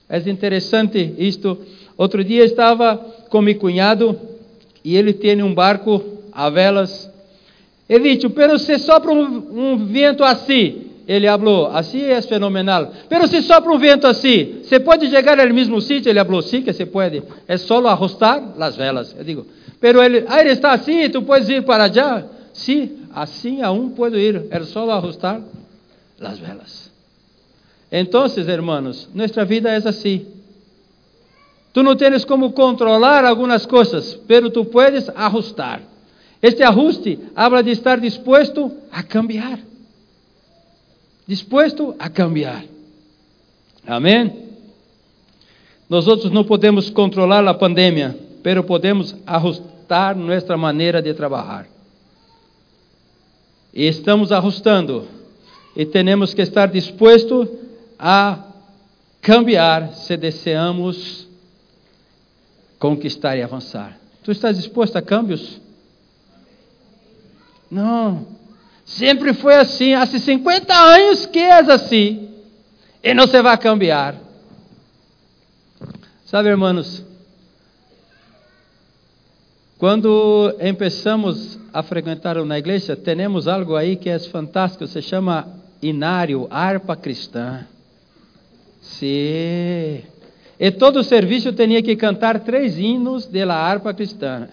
[0.10, 1.58] É interessante isto.
[1.98, 2.98] Outro dia estava
[3.30, 4.18] com meu cunhado
[4.84, 6.02] e ele tem um barco
[6.32, 7.12] a velas.
[7.90, 12.94] Ele disse, pero se sopra um, um vento assim, ele falou, assim é fenomenal.
[13.10, 16.10] Pero se sopra um vento assim, você pode chegar ao mesmo sítio?
[16.10, 17.22] Ele falou, sim que se pode.
[17.48, 19.14] É só ajustar as velas.
[19.18, 19.46] Eu digo,
[19.84, 22.24] pero ele, ah, ele está assim, tu podes ir para allá?
[22.54, 24.48] Sim, assim aún puedo ir.
[24.50, 25.42] É só ajustar
[26.22, 26.90] as velas.
[27.92, 30.26] Então, hermanos, nossa vida é assim.
[31.74, 35.82] Tu não tens como controlar algumas coisas, pero tu puedes ajustar.
[36.42, 39.60] Este ajuste habla de estar dispuesto a cambiar.
[41.28, 42.64] Dispuesto a cambiar.
[43.86, 44.48] Amém?
[45.90, 49.73] Nós outros não podemos controlar a pandemia, pero podemos ajustar
[50.16, 51.68] nossa maneira de trabalhar.
[53.74, 55.08] E estamos ajustando,
[55.76, 57.50] e temos que estar disposto
[57.98, 58.40] a
[59.22, 61.28] cambiar se desejamos
[62.78, 63.98] conquistar e avançar.
[64.24, 65.60] Tu estás disposto a cambios?
[67.72, 68.28] Não.
[68.86, 69.94] Sempre foi assim.
[69.94, 72.30] Há 50 anos que és assim.
[73.02, 74.16] E não se vai cambiar.
[76.26, 77.04] Sabe, irmãos,
[79.84, 85.46] quando começamos a frequentar uma igreja, temos algo aí que é fantástico, se chama
[85.82, 87.68] inário, harpa cristã.
[88.80, 90.02] Sim.
[90.58, 94.48] E todo o serviço tinha que cantar três hinos de la harpa cristã.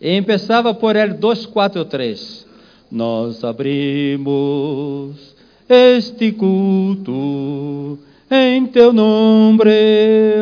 [0.00, 2.46] E começava por el 243.
[2.92, 5.16] Nós abrimos
[5.68, 7.98] este culto
[8.30, 9.64] em teu nome,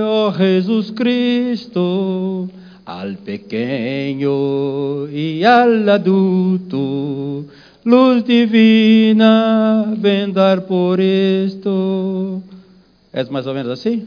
[0.05, 2.47] ó Jesus Cristo,
[2.85, 7.45] al pequeno e al adulto,
[7.85, 12.43] luz divina, vem dar por isto.
[13.13, 14.07] É mais ou menos assim?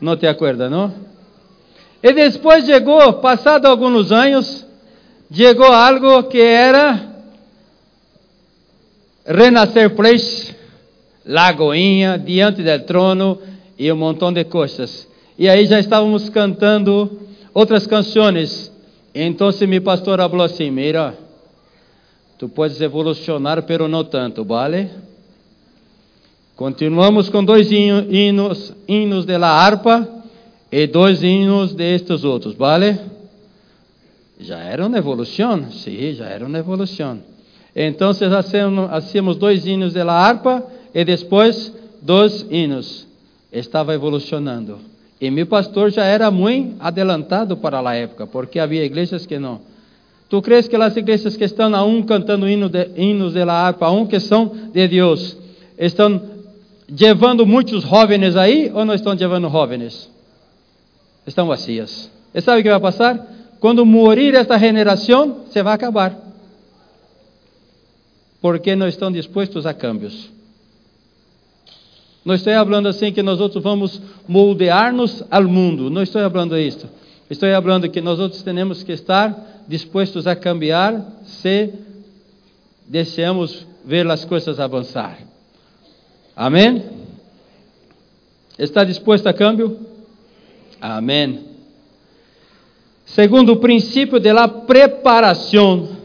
[0.00, 0.92] Não te acorda, não?
[2.02, 4.64] E depois chegou, passado alguns anos,
[5.32, 7.08] chegou algo que era
[9.26, 10.54] Renascer Place,
[11.26, 13.38] Lagoinha, diante do trono
[13.78, 15.08] e um montão de coisas.
[15.38, 17.20] E aí já estávamos cantando
[17.54, 18.72] outras canções.
[19.14, 21.16] Então meu pastor falou assim: Mira,
[22.36, 24.90] tu podes evolucionar, pero não tanto, vale?
[26.56, 30.08] Continuamos com dois hinos, hinos de la harpa
[30.72, 32.98] e dois hinos destes outros, vale?
[34.40, 37.20] Já era uma evolução, sim, já era uma evolução.
[37.76, 38.10] Então,
[38.90, 41.72] hacemos dois hinos de la harpa e depois
[42.02, 43.06] dois hinos.
[43.52, 44.78] Estava evolucionando.
[45.20, 49.60] E meu pastor já era muito adelantado para a época, porque havia igrejas que não.
[50.28, 53.54] Tu crees que as igrejas que estão a um cantando hino de, hinos de la
[53.54, 55.36] harpa, a um que são de Deus,
[55.78, 56.20] estão
[56.88, 60.10] levando muitos jovens aí ou não estão levando jovens?
[61.26, 62.10] Estão vazias.
[62.34, 63.26] E sabe o que vai passar?
[63.58, 66.16] Quando morir esta geração, se vai acabar.
[68.40, 70.30] Porque não estão dispostos a cambios.
[72.28, 75.88] Não estou falando assim que nós outros vamos moldear-nos ao mundo.
[75.88, 76.86] Não estou falando isso.
[77.30, 81.72] Estou falando que nós outros temos que estar dispostos a cambiar se
[82.86, 85.16] desejamos ver as coisas avançar.
[86.36, 86.84] Amém?
[88.58, 89.78] Está disposto a câmbio?
[90.78, 91.46] Amém.
[93.06, 95.96] Segundo o princípio da preparação.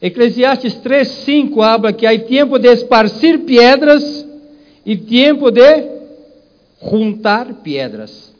[0.00, 4.29] Eclesiastes 3:5 habla que há tempo de esparcir pedras
[4.90, 5.86] e tempo de
[6.82, 8.34] juntar pedras.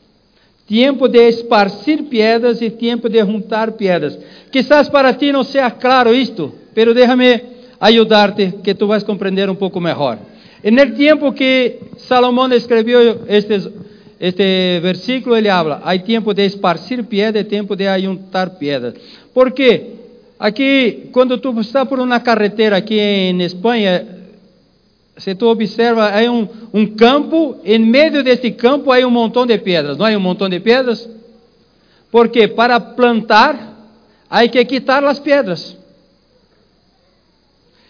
[0.66, 4.18] Tempo de esparcir pedras e tempo de juntar pedras.
[4.51, 7.40] Quizás para ti não seja claro isto, pero déjame
[7.78, 10.18] ayudarte que a comprender un poco mejor.
[10.61, 12.98] En el tiempo que Salomón escribió
[13.28, 18.94] este, versículo, ele habla, hay tiempo de esparcir piedra y tiempo de ayuntar piedras.
[19.32, 20.01] ¿Por qué?
[20.36, 24.20] Aqui, quando tu está por uma carretera aqui em Espanha,
[25.21, 29.57] se tu observa, há um, um campo, em meio desse campo há um montão de
[29.59, 31.09] pedras, não há um montão de pedras?
[32.11, 33.77] Porque para plantar,
[34.29, 35.77] há que quitar as pedras.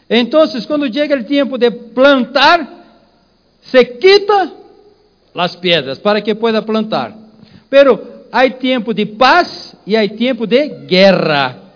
[0.09, 2.69] Então, quando chega o tempo de plantar,
[3.63, 4.53] se quita
[5.35, 7.17] as pedras para que pueda plantar.
[7.71, 11.70] Pero há tempo de paz e há tempo de guerra.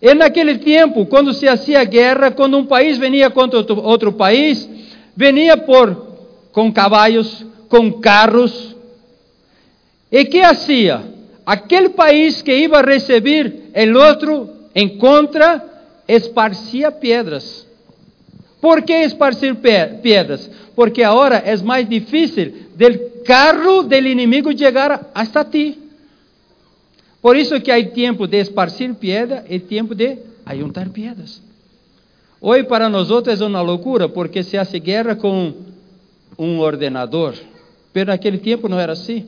[0.00, 4.68] E naquele tempo, quando se hacía guerra, quando um país venia contra outro país,
[5.16, 6.06] venia por
[6.52, 8.76] com cavalos, com carros.
[10.10, 11.02] E que hacía?
[11.44, 15.64] Aquele país que ia receber o outro em contra,
[16.06, 17.66] esparcia pedras.
[18.60, 20.50] Por que esparcir pedras?
[20.74, 25.78] Porque agora é mais difícil del carro del inimigo chegar hasta ti.
[27.28, 30.16] Por isso que há tempo de esparcir pedra e tempo de
[30.46, 31.42] ayuntar pedras.
[32.40, 35.52] Hoje para nós é uma loucura porque se hace guerra com
[36.38, 37.34] um ordenador.
[37.94, 39.26] Mas naquele tempo não era assim.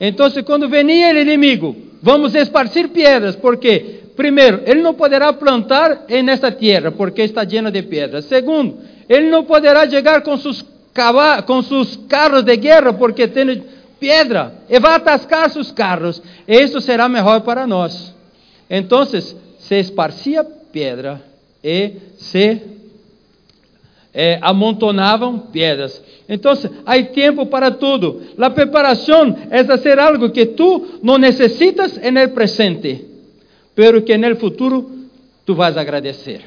[0.00, 6.50] Então, quando venia o inimigo, vamos esparcir pedras, porque primeiro, ele não poderá plantar nesta
[6.50, 8.24] terra, porque está llena de pedras.
[8.24, 10.64] Segundo, ele não poderá chegar com seus,
[11.46, 13.62] com seus carros de guerra, porque tem
[14.02, 16.20] pedra, e vai atascar seus carros.
[16.48, 18.12] Isso será melhor para nós.
[18.68, 19.36] Então, se
[19.70, 21.22] esparcia pedra
[21.62, 22.60] e se
[24.12, 26.02] eh, amontonavam pedras.
[26.28, 26.52] Então,
[26.84, 28.22] há tempo para tudo.
[28.36, 33.04] A preparação é fazer algo que tu não necessitas no presente,
[33.72, 34.90] pero que no futuro
[35.46, 36.40] tu vas agradecer.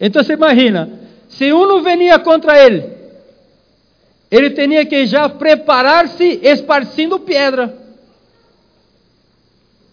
[0.00, 0.90] Então, imagina,
[1.28, 2.99] se um venia contra ele,
[4.30, 7.76] ele tinha que já preparar-se esparcindo pedra.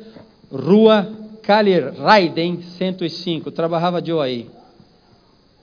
[0.50, 1.06] Rua
[1.42, 4.48] Cali Raiden 105, trabalhava eu aí.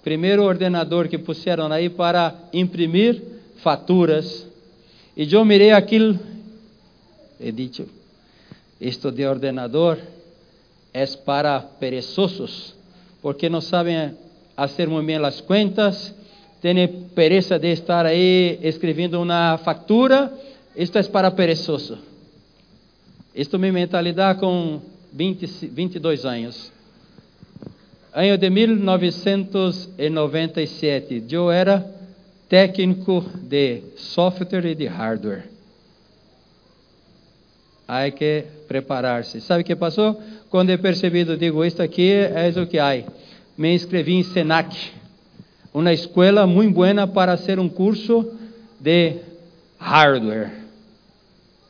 [0.04, 3.33] Primeiro ordenador que puseram aí para imprimir
[3.64, 4.48] faturas.
[5.16, 6.20] E eu mirei aquilo
[7.40, 7.86] e disse:
[8.80, 9.98] Isto de ordenador
[10.94, 12.76] é para perezosos,
[13.22, 14.14] porque não sabem
[14.56, 16.14] fazer muito bem as contas
[16.64, 20.32] tem pereza de estar aí escrevendo uma factura,
[20.78, 21.98] isto é para perezoso.
[23.36, 24.80] Isto minha mentalidade com
[25.12, 26.72] 20, 22 anos.
[28.14, 31.86] Ano de 1997, eu era
[32.54, 35.46] técnico de software e de hardware.
[37.88, 39.42] Há que preparar-se.
[39.42, 40.22] Sabe o que passou?
[40.52, 43.04] Quando eu percebi, digo, isto aqui é o que há.
[43.58, 44.92] Me inscrevi em Senac
[45.74, 48.32] uma escola muito boa para ser um curso
[48.80, 49.16] de
[49.80, 50.52] hardware,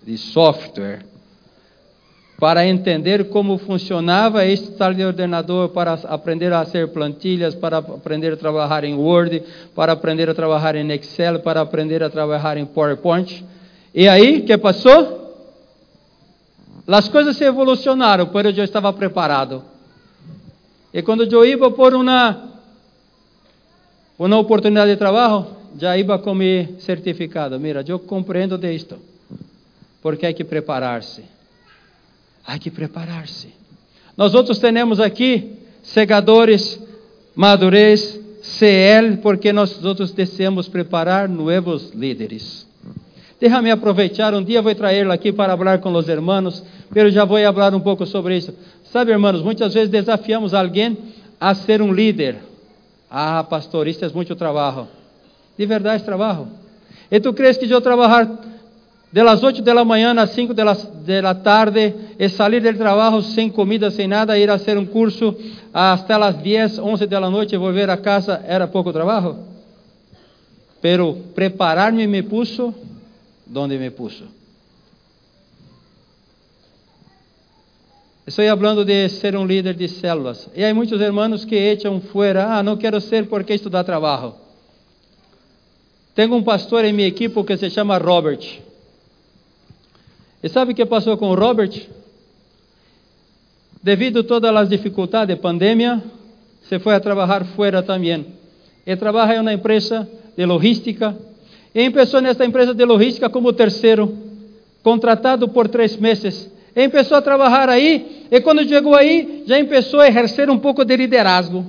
[0.05, 1.05] de software,
[2.43, 8.33] para entender como funcionava este tal de ordenador, para aprender a fazer plantilhas, para aprender
[8.33, 9.41] a trabalhar em Word,
[9.73, 13.45] para aprender a trabalhar em Excel, para aprender a trabalhar em PowerPoint.
[13.95, 15.33] E aí, que passou?
[16.85, 19.63] As coisas se evolucionaram, mas eu estava preparado.
[20.93, 22.49] E quando eu ia por uma
[24.19, 25.47] uma oportunidade de trabalho,
[25.79, 27.57] já iba com meu certificado.
[27.57, 28.99] Mira, eu compreendo de isto.
[30.01, 31.32] Porque há que preparar-se.
[32.45, 33.53] Há que preparar-se.
[34.17, 36.79] Nós outros temos aqui segadores,
[37.35, 42.67] madurez, CL, porque nós outros desejamos preparar novos líderes.
[43.39, 46.63] Déjame aproveitar, um dia vou trazer aqui para falar com os irmãos,
[46.93, 48.53] mas já vou falar um pouco sobre isso.
[48.85, 50.97] Sabe, irmãos, muitas vezes desafiamos alguém
[51.39, 52.37] a ser um líder,
[53.09, 54.87] ah, pastor, isso é muito trabalho.
[55.57, 56.47] De verdade, trabalho.
[57.11, 58.27] E tu crees que eu trabalhar
[59.13, 62.73] de las 8 da manhã às 5 de la, de la tarde e sair do
[62.75, 65.35] trabalho sem comida, sem nada, ir a fazer um curso
[65.71, 69.37] até as 10, 11 da noite e volver a casa, era pouco trabalho?
[70.81, 72.73] Pero preparar-me me puso
[73.45, 74.23] donde me puso.
[78.25, 80.49] Estou falando de ser um líder de células.
[80.55, 82.57] E há muitos irmãos que echam fora.
[82.57, 84.33] Ah, não quero ser porque dá trabalho.
[86.15, 88.72] Tenho um pastor em minha equipe que se chama Robert.
[90.43, 91.87] E sabe o que passou com o Robert?
[93.81, 96.03] Devido a todas as dificuldades da pandemia,
[96.67, 98.25] se foi a trabalhar fora também.
[98.85, 101.17] E trabalha em uma empresa de logística.
[101.73, 104.17] E começou nesta empresa de logística como terceiro,
[104.83, 109.99] contratado por três meses ele começou a trabalhar aí, e quando chegou aí, já começou
[109.99, 111.63] a exercer um pouco de liderazgo.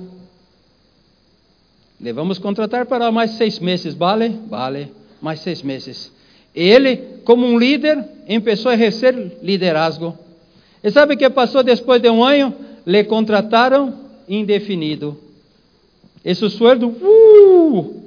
[2.01, 4.29] Le vamos contratar para mais seis meses, vale?
[4.49, 6.11] Vale, mais seis meses.
[6.55, 10.17] Ele, como um líder, começou a exercer liderazgo.
[10.83, 12.53] E sabe o que passou depois de um ano?
[12.85, 13.93] Le contrataram
[14.29, 15.17] indefinido.
[16.23, 18.03] Esse sueldo, uh!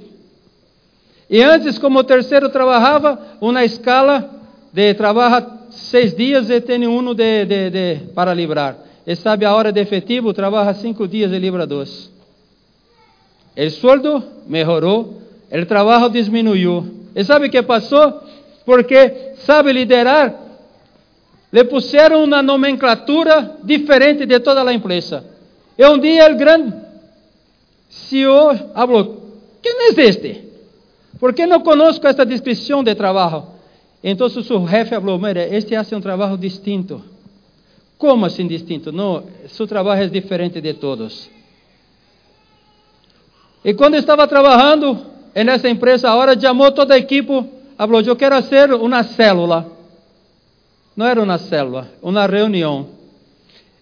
[1.29, 4.29] E antes, como terceiro, trabalhava uma escala
[4.73, 8.75] de trabalha seis dias e tem um de, de, de, para livrar.
[9.05, 12.09] E sabe a hora de efetivo, trabalha cinco dias e livra dois.
[13.55, 15.21] O sueldo melhorou,
[15.51, 16.85] o trabalho diminuiu.
[17.15, 18.21] E sabe o que passou?
[18.69, 20.31] Porque sabe liderar,
[21.51, 25.25] le puseram uma nomenclatura diferente de toda a empresa.
[25.75, 26.75] E um dia o grande
[27.89, 30.43] CEO falou: quem é este?
[31.19, 33.47] ¿Por que não conosco esta descrição de trabalho?
[34.03, 37.03] Então su jefe falou: mire, este hace um trabalho distinto.
[37.97, 38.91] Como assim distinto?
[38.91, 41.27] Não, seu trabalho é diferente de todos.
[43.65, 44.95] E quando estava trabalhando
[45.33, 47.57] nessa empresa, agora chamou toda a equipe,
[47.87, 49.71] falou: eu quero fazer uma célula.
[50.95, 52.87] Não era uma célula, uma reunião.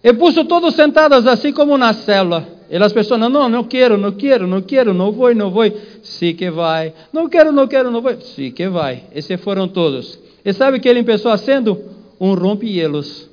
[0.04, 2.48] E puso todos sentados assim como uma célula.
[2.70, 5.64] E as pessoas, não, não quero, não quero, não quero, não vou, não vou.
[6.04, 6.94] Sim que vai.
[7.14, 8.20] Não quero, não quero, não vou.
[8.22, 9.04] Sim que vai.
[9.16, 10.20] Esses foram todos.
[10.44, 11.82] E sabe que ele começou sendo?
[12.20, 13.30] Um rompielos.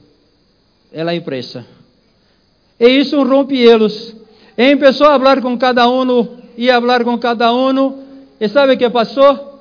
[0.93, 1.67] Ela é empresa.
[2.79, 4.15] E isso um rompielos.
[4.57, 8.05] E começou a falar com cada um, ia falar com cada um.
[8.41, 9.54] E sabe o que passou?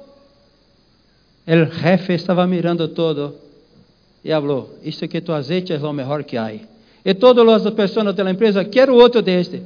[1.46, 3.36] O jefe estava mirando todo.
[4.24, 6.52] E falou: Isso que tu azeite é o melhor que há.
[7.06, 9.62] E todas as pessoas da empresa, quero outro deste.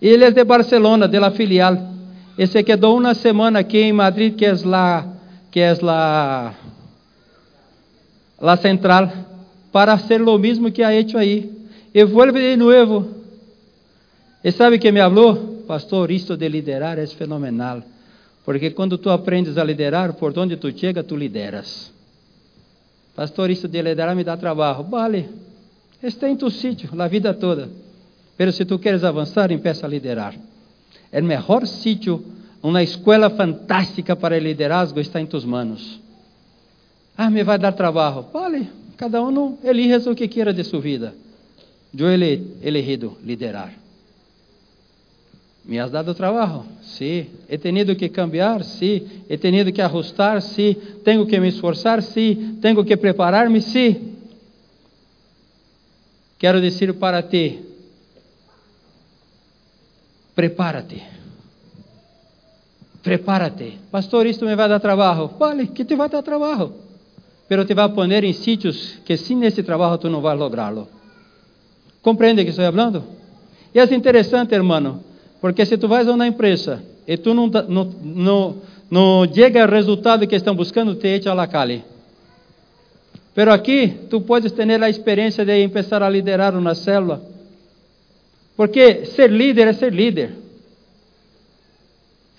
[0.00, 1.76] Ele é de Barcelona, de la filial.
[2.38, 5.06] E se quedou uma semana aqui em Madrid, que é la,
[5.50, 6.54] que é la,
[8.40, 9.10] la central,
[9.72, 11.50] para fazer o mesmo que ha hecho aí.
[11.92, 13.08] E vuelve de novo.
[14.44, 15.64] E sabe que me falou?
[15.66, 17.82] Pastor, isto de liderar é fenomenal.
[18.46, 21.92] Porque quando tu aprendes a liderar, por onde tu chega, tu lideras.
[23.16, 24.84] Pastor, isso de liderar me dá trabalho.
[24.84, 25.28] Vale.
[26.00, 27.68] Está em tu sítio a vida toda.
[28.36, 30.32] Pero se tu queres avançar, empieza a liderar.
[31.12, 32.24] O melhor sítio,
[32.62, 35.98] uma escola fantástica para liderazgo está em tus manos.
[37.18, 38.26] Ah, me vai dar trabalho.
[38.32, 41.12] Vale, cada um elige o que queira de sua vida.
[41.98, 43.85] Eu ele elegido liderar.
[45.66, 46.64] Me has dado trabalho?
[46.80, 47.26] Sim.
[47.48, 48.62] He tenido que cambiar?
[48.62, 49.24] Sim.
[49.28, 50.40] He tenido que ajustar?
[50.40, 50.74] Sim.
[51.04, 52.00] Tenho que me esforçar?
[52.02, 52.58] Sim.
[52.62, 53.60] Tenho que preparar-me?
[53.60, 54.14] Sim.
[56.38, 57.60] Quero dizer para ti:
[60.36, 61.02] prepara-te.
[63.02, 63.78] Prepara-te.
[63.90, 65.28] Pastor, isto me vai dar trabalho.
[65.38, 66.74] Vale, que te vai dar trabalho.
[67.48, 70.88] Pero te vai poner em sítios que sem esse trabalho tu não vais lográ-lo.
[72.02, 73.02] Compreende que estou falando?
[73.74, 75.02] E é interessante, hermano,
[75.46, 78.56] porque se tu vais a uma empresa e tu não, não, não,
[78.90, 81.84] não chega ao resultado que estão buscando, te echa a calle.
[83.32, 87.22] Pero aqui tu podes ter a experiência de começar a liderar uma célula.
[88.56, 90.32] Porque ser líder é ser líder.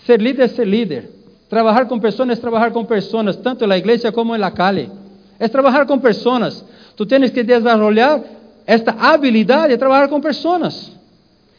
[0.06, 1.10] Ser líder é ser líder.
[1.50, 4.92] Trabalhar com pessoas é trabalhar com pessoas, tanto na igreja como na calle.
[5.40, 6.62] É trabalhar com pessoas.
[6.98, 8.22] Tu tens que desenvolver
[8.66, 10.97] esta habilidade de trabalhar com pessoas.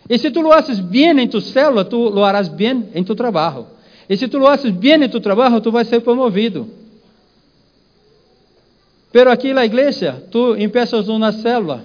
[0.09, 3.15] E se tu lo haces bem em tu célula, tu lo harás bem em tu
[3.15, 3.67] trabalho.
[4.09, 6.67] E se tu lo haces bem em tu trabalho, tu vais ser promovido.
[9.13, 11.85] Pero aqui na igreja, tu empiezas uma célula.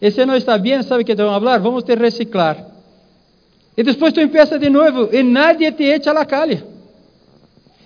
[0.00, 1.58] E se não está bem, sabe que te vão falar?
[1.58, 2.62] Vamos te reciclar.
[3.76, 6.26] E depois tu empiezas de novo e nadie te echa a la.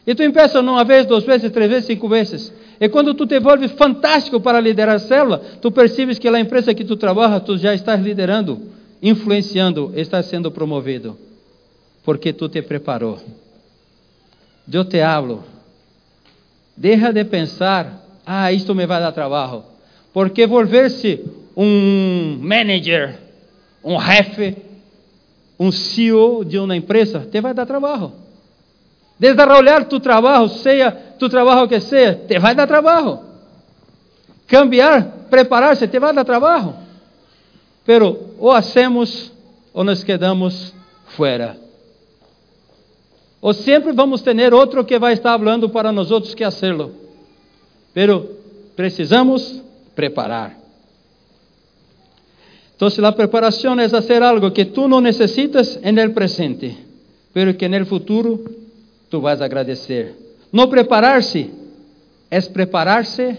[0.07, 2.53] E tu empiezas uma vez, duas vezes, três vezes, cinco vezes.
[2.81, 6.75] E quando tu te volves fantástico para liderar a célula, tu percebes que a empresa
[6.75, 8.70] que tu trabalha, tu já estás liderando,
[9.03, 11.17] influenciando, estás sendo promovido.
[12.05, 13.19] Porque tu te preparou.
[14.73, 15.43] Eu te hablo.
[16.77, 19.65] Deja de pensar ah, isto me vai dar trabalho.
[20.13, 21.25] Porque volver-se
[21.57, 23.19] um manager,
[23.83, 24.57] um jefe,
[25.59, 28.13] um CEO de uma empresa, te vai dar trabalho.
[29.19, 33.19] Desarrollar tu trabalho, seja tu trabalho que seja, te vai dar trabalho.
[34.47, 36.75] Cambiar, preparar-se, te vai dar trabalho.
[37.85, 39.33] Pero ou hacemos
[39.73, 40.75] ou nos quedamos
[41.17, 41.57] fora.
[43.41, 46.95] Ou sempre vamos ter outro que vai estar falando para nós outros que hacerlo.
[47.95, 48.37] Pero
[48.77, 49.63] precisamos
[49.95, 50.59] preparar.
[52.77, 56.79] Então, a preparação é fazer algo que tu não necessitas no presente,
[57.33, 58.43] pero que no futuro
[59.11, 60.15] tu vas agradecer.
[60.51, 61.51] Não preparar-se
[62.31, 63.39] é preparar-se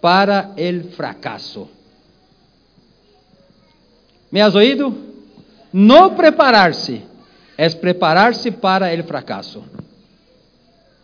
[0.00, 1.68] para o fracasso.
[4.30, 4.94] ¿Me has oído?
[5.72, 7.02] Não preparar-se
[7.58, 9.64] é preparar-se para o fracasso.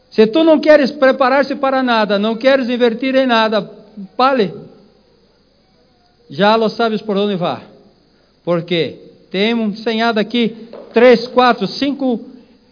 [0.09, 3.68] Se tu não queres preparar-se para nada, não queres invertir em nada,
[4.16, 4.55] vale.
[6.31, 7.62] Já lo sabes por onde vai.
[8.45, 8.97] Porque
[9.33, 12.20] temos ensinado aqui três, quatro, cinco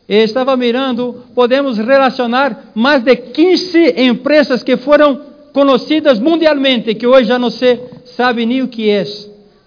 [0.09, 5.21] estava mirando, podemos relacionar mais de 15 empresas que foram
[5.53, 9.05] conhecidas mundialmente, que hoje já não se sabe nem o que é,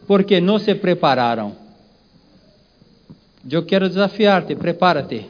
[0.07, 1.55] porque não se prepararam.
[3.49, 5.29] Eu quero desafiar-te, prepara-te.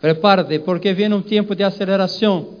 [0.00, 2.56] Prepara-te, porque vem um tempo de aceleração.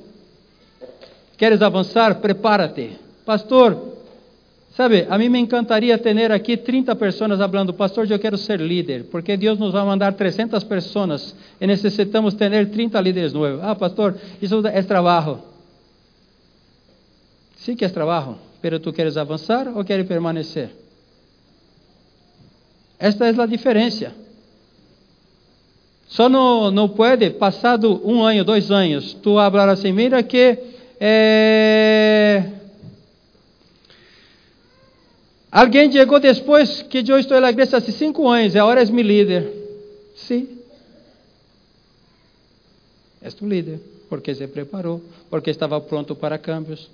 [1.36, 2.16] Queres avançar?
[2.16, 2.98] Prepara-te.
[3.26, 3.96] Pastor,
[4.74, 9.04] sabe, a mim me encantaria ter aqui 30 pessoas falando, pastor, eu quero ser líder,
[9.10, 13.60] porque Deus nos vai mandar 300 pessoas e necessitamos ter 30 líderes novos.
[13.62, 15.40] Ah, pastor, isso é trabalho.
[17.56, 20.81] Sim que é trabalho, mas tu queres avançar ou queres permanecer?
[23.02, 24.14] Esta é a diferença.
[26.06, 30.56] Só não, não pode, passado um ano, dois anos, tu falar assim, mira que
[31.00, 32.44] é...
[35.50, 39.50] alguém chegou depois que eu estou na igreja há cinco anos, agora és meu líder.
[40.14, 40.46] Sim.
[43.20, 46.88] És tu líder, porque se preparou, porque estava pronto para cambios.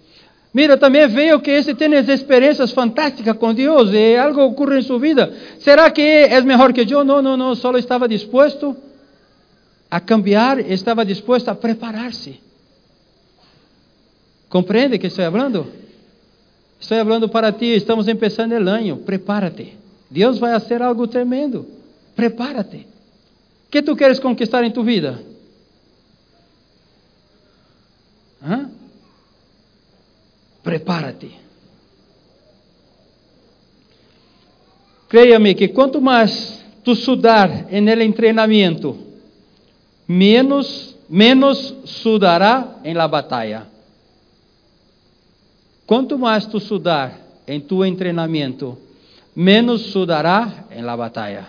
[0.53, 4.99] Mira, também veio que esse tem experiências fantásticas com Deus e algo ocorre em sua
[4.99, 5.33] vida.
[5.61, 7.05] Será que é melhor que eu?
[7.05, 8.77] Não, não, não, só estava disposto
[9.91, 12.41] a cambiar, estava disposto a preparar-se.
[14.49, 15.67] Compreende que estou falando?
[16.81, 19.77] Estou falando para ti, estamos começando o ano, prepara-te.
[20.11, 21.67] Deus vai fazer algo tremendo.
[22.17, 22.87] Prepara-te.
[23.67, 25.23] O que tu queres conquistar em tu vida?
[28.43, 28.71] Hã?
[30.69, 31.31] Prepara-te.
[35.09, 38.95] Creia-me que quanto mais tu sudar em treinamento,
[40.07, 43.67] menos, menos sudará em la batalha.
[45.87, 48.77] Quanto mais tu sudar em tu treinamento,
[49.35, 51.47] menos sudará em la batalha.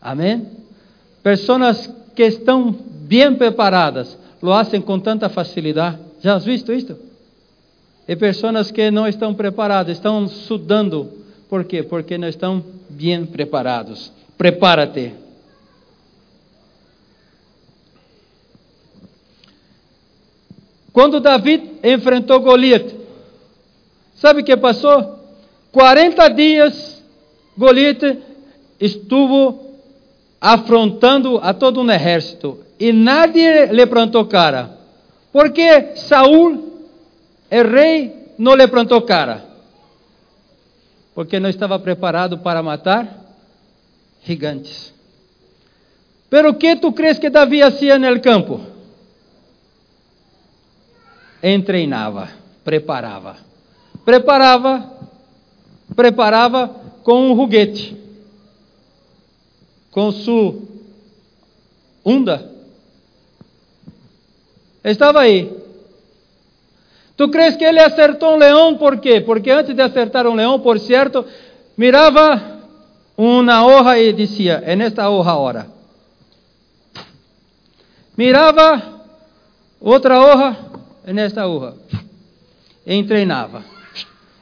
[0.00, 0.48] Amém?
[1.22, 5.98] Pessoas que estão bem preparadas lo fazem com tanta facilidade.
[6.20, 7.11] Já has visto isto?
[8.12, 11.10] E pessoas que não estão preparadas, estão sudando.
[11.48, 11.82] Por quê?
[11.82, 14.12] Porque não estão bem preparados.
[14.36, 15.14] Prepara-te.
[20.92, 22.94] Quando David enfrentou Goliat,
[24.14, 25.18] sabe o que passou?
[25.72, 27.02] 40 dias
[27.56, 28.18] Goliat
[28.78, 29.74] estuvo
[30.38, 34.78] afrontando a todo um exército e nadie lhe plantou cara.
[35.32, 36.71] Porque Saul,
[37.60, 39.44] o rei, não plantou cara.
[41.14, 43.22] Porque não estava preparado para matar
[44.24, 44.94] gigantes.
[46.30, 48.60] Pero que tu crees que Davi hacía no campo?
[51.42, 52.30] Entreinava,
[52.64, 53.36] preparava.
[54.02, 54.90] Preparava,
[55.94, 56.68] preparava
[57.02, 57.96] com um ruguete,
[59.90, 60.54] com sua
[62.04, 62.50] onda.
[64.82, 65.61] Estava aí.
[67.22, 69.20] Tu crees que ele acertou um leão por quê?
[69.20, 71.24] Porque antes de acertar um leão, por certo,
[71.76, 72.58] mirava
[73.16, 75.68] uma hoja e dizia: É nesta hoja agora.
[78.18, 79.00] Mirava
[79.80, 80.56] outra hoja,
[81.06, 81.76] é nesta hoja.
[82.84, 83.62] Entreinava.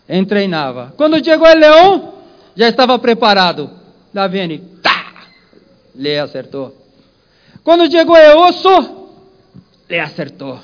[0.09, 0.95] Entreinava.
[0.97, 2.14] Quando chegou o leão,
[2.57, 3.70] já estava preparado.
[4.14, 5.26] Lá vem, tá!
[5.95, 6.74] Lhe acertou.
[7.62, 9.11] Quando chegou o osso,
[9.87, 10.59] lhe acertou.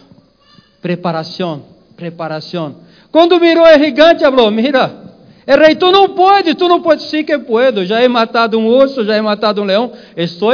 [0.80, 2.76] Preparação, preparação.
[3.10, 5.06] Quando mirou o gigante, falou: Mira,
[5.46, 7.84] é rei, tu não pode, tu não pode, sim que puedo.
[7.86, 9.92] Já he matado um osso, já he matado um leão.
[10.16, 10.52] Estou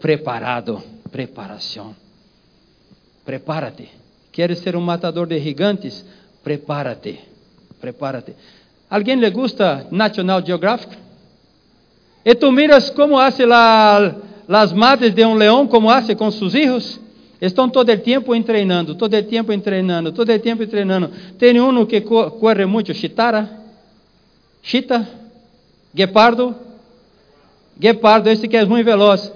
[0.00, 0.82] preparado.
[1.10, 1.94] Preparação.
[3.24, 3.88] Prepárate.
[4.32, 6.04] Queres ser um matador de gigantes?
[6.42, 7.20] Prepárate.
[7.80, 8.34] Prepárate.
[8.90, 10.96] Alguém lhe gusta National Geographic?
[12.24, 14.14] E tu miras como hace la,
[14.48, 17.00] las madres de um leão, como hace com seus filhos?
[17.42, 21.10] Estão todo o tempo treinando, todo o tempo treinando, todo o tempo treinando.
[21.36, 23.50] Tem um que corre muito, chitara,
[24.62, 25.08] chita,
[25.92, 26.54] guepardo,
[27.76, 29.32] guepardo, esse que é muito veloz.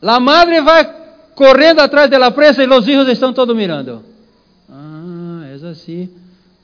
[0.00, 0.88] A madre vai
[1.34, 4.04] correndo atrás da presa e os filhos estão todos mirando.
[4.70, 6.08] Ah, é assim.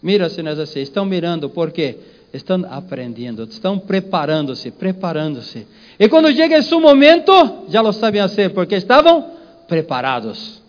[0.01, 0.79] Mira se não é assim.
[0.79, 1.99] Estão mirando, por quê?
[2.33, 5.67] Estão aprendendo, estão preparando-se, preparando-se.
[5.99, 7.33] E quando chega esse momento,
[7.69, 9.33] já lo sabem fazer, porque estavam
[9.67, 10.60] preparados.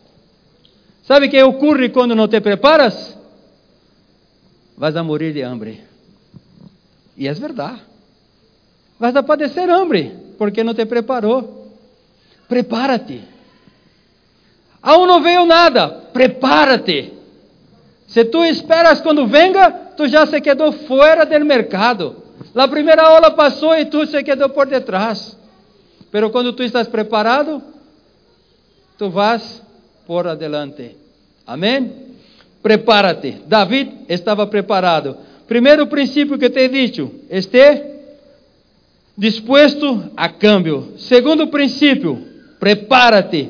[1.03, 3.17] Sabe o que ocorre quando não te preparas?
[4.77, 5.81] Vas a morir de hambre.
[7.17, 7.81] E é verdade.
[8.99, 11.75] Vas a padecer hambre, porque não te preparou.
[12.47, 13.23] Prepara-te.
[14.81, 17.13] Aún não veio nada, prepara-te.
[18.07, 22.15] Se tu esperas quando venga, tu já se quedou fora do mercado.
[22.55, 25.37] A primeira aula passou e tu se quedou por detrás.
[26.11, 27.61] Pero quando tu estás preparado,
[28.97, 29.61] tu vas
[30.05, 30.95] por adelante.
[31.45, 31.91] Amém?
[32.61, 33.41] Prepárate.
[33.47, 35.17] David estava preparado.
[35.47, 37.11] Primeiro princípio que te he dicho,
[39.17, 40.93] disposto a cambio.
[40.97, 42.25] Segundo princípio,
[42.59, 43.49] prepárate.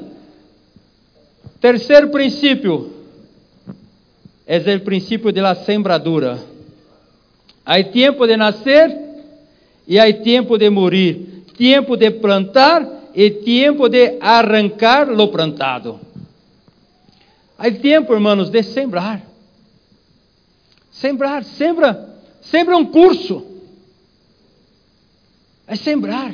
[1.59, 2.91] Terceiro princípio,
[4.47, 6.39] é o princípio de la sembradura.
[7.63, 8.97] Há tempo de nascer
[9.87, 15.99] e há tempo de morir, tempo de plantar e tempo de arrancar lo plantado.
[17.61, 19.21] Há tempo, irmãos, de sembrar.
[20.91, 22.09] Sembrar, sembra,
[22.41, 23.45] sembra um curso.
[25.67, 26.33] É sembrar.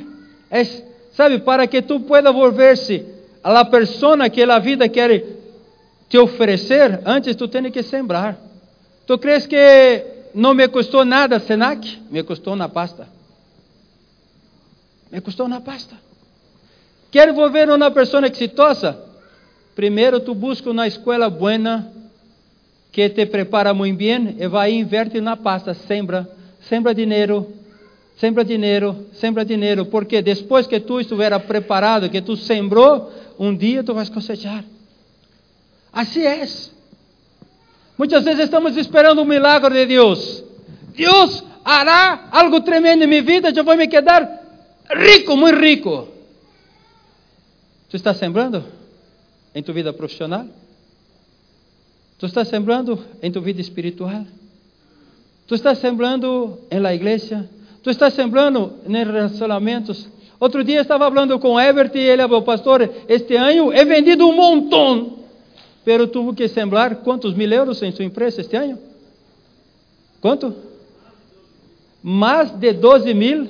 [0.50, 0.64] É,
[1.12, 3.06] sabe, para que tu pueda volver-se
[3.44, 5.22] a la persona que a vida quer
[6.08, 8.38] te oferecer, antes tu tens que sembrar.
[9.06, 12.04] Tu crees que não me custou nada Senac?
[12.10, 13.06] Me custou na pasta.
[15.12, 15.98] Me custou na pasta.
[17.12, 19.07] Quer volver uma pessoa exitosa?
[19.78, 21.94] Primeiro tu busca uma escola buena
[22.92, 26.28] que te prepara muito bem e vai invertir na pasta, sembra,
[26.62, 27.54] sembra dinheiro,
[28.20, 33.84] sembra dinheiro, sembra dinheiro, porque depois que tu estiver preparado, que tu sembrou, um dia
[33.84, 34.66] tu vais cosechar.
[35.94, 36.44] Assim é.
[38.00, 40.44] Muitas vezes estamos esperando um milagre de Deus.
[40.96, 44.42] Deus hará algo tremendo em minha vida, eu vou me quedar
[44.90, 46.08] rico, muito rico.
[47.92, 48.77] Tu estás sembrando?
[49.58, 50.46] Em tu vida profissional?
[52.20, 54.24] Tu estás sembrando em tu vida espiritual?
[55.48, 57.50] Tu estás sembrando em la igreja?
[57.82, 60.08] Tu estás sembrando em relacionamentos?
[60.40, 64.36] Outro dia estava falando com Ebert e ele falou, pastor, este ano he vendido um
[64.36, 65.18] montão,
[65.84, 68.78] pero tuvo que sembrar quantos mil euros em sua empresa este ano?
[70.22, 70.54] Quanto?
[72.04, 73.48] Mais de 12 mil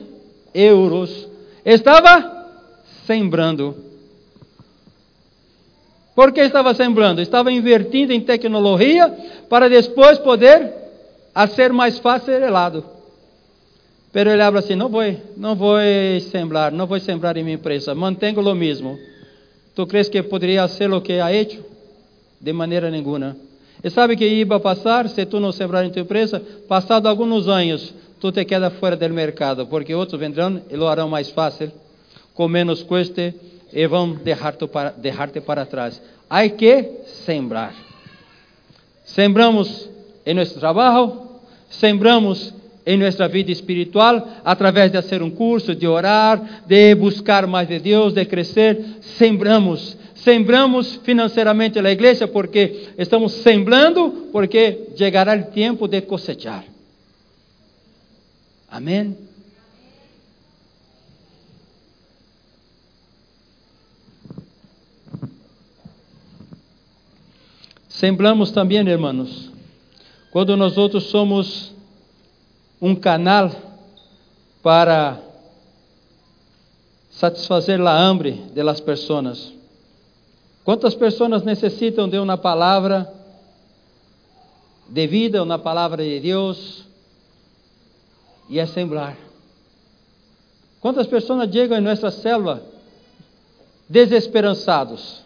[0.53, 1.27] euros.
[1.65, 2.47] Estava
[3.05, 3.86] sembrando.
[6.17, 7.21] Por que estava sembrando?
[7.21, 9.07] Estava invertindo em tecnologia
[9.47, 10.73] para depois poder
[11.53, 12.83] ser mais fácil el helado.
[14.11, 15.03] Pero ele habla assim: não vou,
[15.37, 15.77] não vou
[16.31, 18.97] sembrar, não vou sembrar em minha empresa, mantenho o mesmo.
[19.75, 21.63] Tu crees que poderia ser o que ha hecho?
[22.41, 23.37] De maneira nenhuma.
[23.83, 26.41] E sabe que ia passar se tu não sembrar em tua empresa?
[26.67, 31.07] Passado alguns anos, tu te queda fora do mercado, porque outros vendrão e lo harão
[31.07, 31.71] mais fácil,
[32.33, 33.21] com menos custo
[33.71, 34.93] e vão deixar-te para,
[35.45, 36.01] para trás.
[36.29, 37.73] Há que sembrar.
[39.05, 39.89] Sembramos
[40.25, 41.21] em nosso trabalho,
[41.69, 42.53] sembramos
[42.85, 47.79] em nossa vida espiritual, através de fazer um curso, de orar, de buscar mais de
[47.79, 49.97] Deus, de crescer, sembramos.
[50.15, 56.63] Sembramos financeiramente a igreja porque estamos sembrando, porque chegará o tempo de cosechar.
[58.69, 59.26] Amém.
[67.97, 69.49] Semblamos também, irmãos,
[70.29, 71.73] quando nós outros somos
[72.79, 73.49] um canal
[74.61, 75.19] para
[77.09, 79.51] satisfazer a hambre de las pessoas.
[80.63, 83.11] Quantas pessoas necessitam de uma palavra
[84.87, 86.83] de vida, uma palavra de Deus
[88.47, 88.67] e é?
[90.79, 92.61] Quantas pessoas chegam em nossa célula
[93.89, 95.23] desesperançados?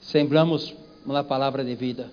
[0.00, 2.06] Sembramos uma palavra de vida.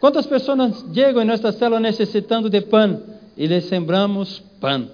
[0.00, 3.02] Quantas pessoas chegam em nossa célula necessitando de pão
[3.36, 4.88] e lhes sembramos pão?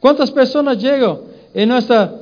[0.00, 1.22] Quantas pessoas chegam
[1.54, 2.20] em nossa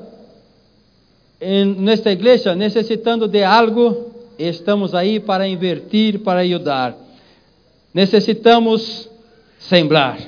[1.40, 6.96] em nesta igreja necessitando de algo estamos aí para invertir, para ajudar.
[7.92, 9.08] Necessitamos
[9.58, 10.18] sembrar.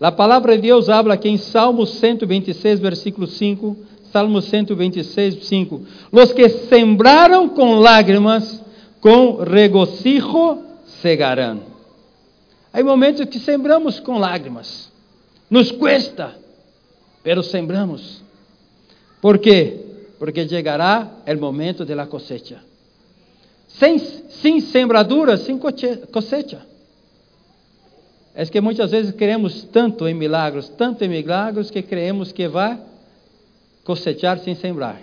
[0.00, 3.76] A palavra de Deus habla aqui em Salmo 126, versículo 5,
[4.10, 5.80] Salmo 126, 5.
[6.12, 8.61] Los que sembraram com lágrimas,
[9.02, 10.62] com regocijo
[11.02, 11.60] cegarão.
[12.72, 14.90] Há momentos que sembramos com lágrimas,
[15.50, 16.34] nos cuesta,
[17.22, 18.22] pero sembramos.
[19.20, 19.80] ¿Por quê?
[20.18, 22.62] Porque chegará o momento de la cosecha.
[23.68, 26.64] Sem, sem sembradura, sem cosecha.
[28.34, 32.80] É que muitas vezes queremos tanto em milagros, tanto em milagros, que creemos que vai
[33.84, 35.00] cosechar sem sembrar.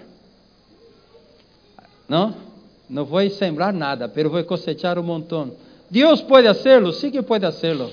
[2.07, 2.48] Não?
[2.89, 5.51] Não vou sembrar nada, pero vou cosechar um montão.
[5.91, 7.91] Deus pode hacerlo, sí que pode hacerlo.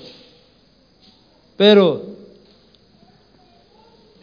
[1.55, 2.15] Pero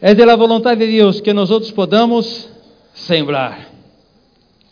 [0.01, 2.49] é de la vontade de Deus que nós podamos
[2.93, 3.69] sembrar.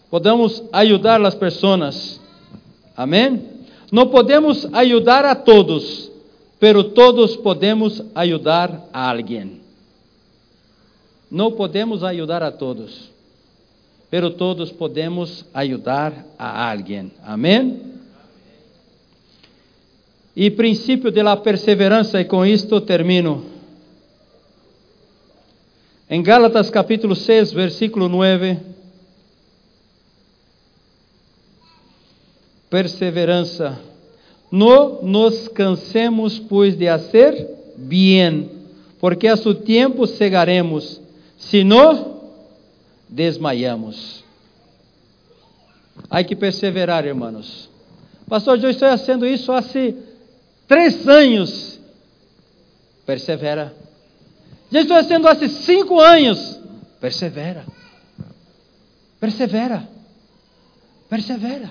[0.09, 2.19] Podamos ajudar as pessoas.
[2.95, 3.41] Amém?
[3.89, 6.11] Não podemos ajudar a todos,
[6.59, 9.61] pero todos podemos ajudar a alguém.
[11.31, 13.12] Não podemos ajudar a todos
[14.13, 17.11] pero todos podemos ajudar a alguém.
[17.23, 17.81] Amém?
[20.35, 23.43] E princípio de la perseverança, e com isto termino.
[26.07, 28.59] Em Gálatas capítulo 6, versículo 9.
[32.69, 33.79] Perseverança.
[34.51, 38.47] Não nos cansemos, pois, de fazer bem,
[38.99, 41.01] porque a seu tempo cegaremos,
[41.35, 42.12] se não
[43.13, 44.23] desmaiamos.
[46.09, 47.69] Há que perseverar, irmãos.
[48.27, 49.61] Pastor, eu estou fazendo isso há
[50.67, 51.79] três anos.
[53.05, 53.75] Persevera.
[54.71, 56.59] Já estou fazendo há cinco anos.
[56.99, 57.65] Persevera.
[59.19, 59.87] Persevera.
[61.07, 61.69] Persevera.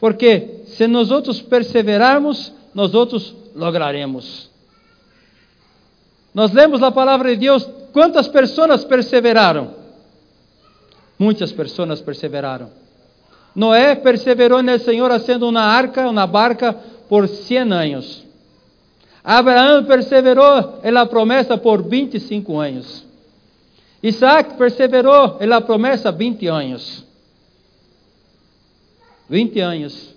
[0.00, 4.50] Porque se nós outros perseverarmos, nós outros lograremos.
[6.34, 9.81] Nós lemos a palavra de Deus, quantas pessoas perseveraram?
[11.22, 12.68] Muitas pessoas perseveraram.
[13.54, 16.72] Noé perseverou no Senhor fazendo uma arca, uma barca
[17.08, 18.24] por 100 anos.
[19.22, 23.06] Abraão perseverou na promessa por 25 anos.
[24.02, 27.04] Isaac perseverou na promessa 20 anos.
[29.30, 30.16] 20 anos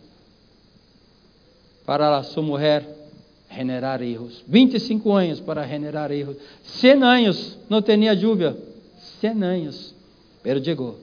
[1.86, 2.84] para sua mulher
[3.52, 4.44] generar filhos.
[4.48, 6.38] 25 anos para generar filhos.
[6.64, 8.58] 100 anos não tinha lluvia.
[9.22, 9.95] 100 anos.
[10.46, 10.96] Pero chegou.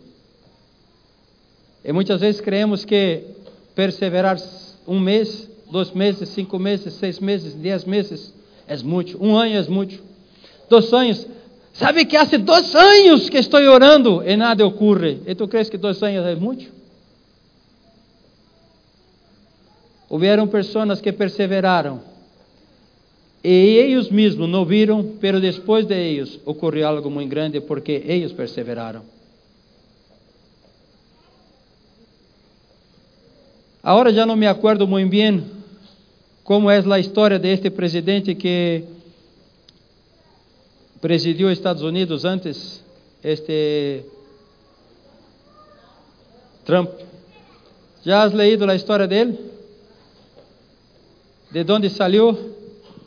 [1.85, 3.25] E muitas vezes creemos que
[3.75, 4.41] perseverar
[4.87, 8.33] um mês, dois meses, cinco meses, seis meses, dez meses
[8.69, 9.21] é muito.
[9.21, 10.01] Um ano é muito.
[10.71, 11.27] Dois anos.
[11.73, 15.19] Sabe que há dois anos que estou orando e nada ocorre.
[15.27, 16.71] E tu crees que dois anos é muito?
[20.09, 22.01] Houveram pessoas que perseveraram.
[23.43, 28.31] E eles mesmos não viram, pero depois de eles ocorreu algo muito grande porque eles
[28.31, 29.03] perseveraram.
[33.83, 35.45] Agora já não me acuerdo muito bem
[36.45, 38.85] como é a história deste presidente que
[41.01, 42.81] presidiu Estados Unidos antes,
[43.25, 44.05] este
[46.65, 46.91] Trump.
[48.05, 49.37] Já has leído a história dele?
[51.51, 52.55] De onde saiu?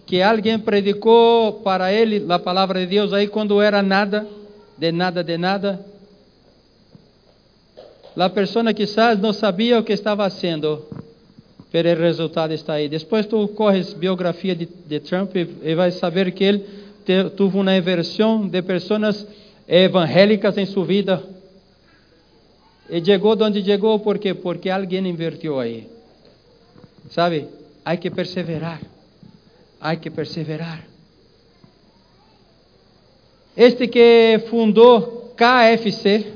[0.06, 4.28] Que alguém predicou para ele a palavra de Deus aí quando era nada,
[4.78, 5.86] de nada, de nada,
[8.16, 10.86] a pessoa quizás não sabia o que estava fazendo,
[11.72, 12.88] mas o resultado está aí.
[12.88, 16.60] Depois tu corres biografia de, de Trump e, e vai saber que ele
[17.06, 19.28] te, teve uma inversão de pessoas
[19.68, 21.22] evangélicas em sua vida.
[22.90, 24.34] E chegou onde chegou, por quê?
[24.34, 25.88] Porque alguém invertiu aí.
[27.10, 27.48] Sabe?
[27.84, 28.80] Há que perseverar.
[29.82, 30.84] Há que perseverar.
[33.58, 36.35] Este que fundou KFC,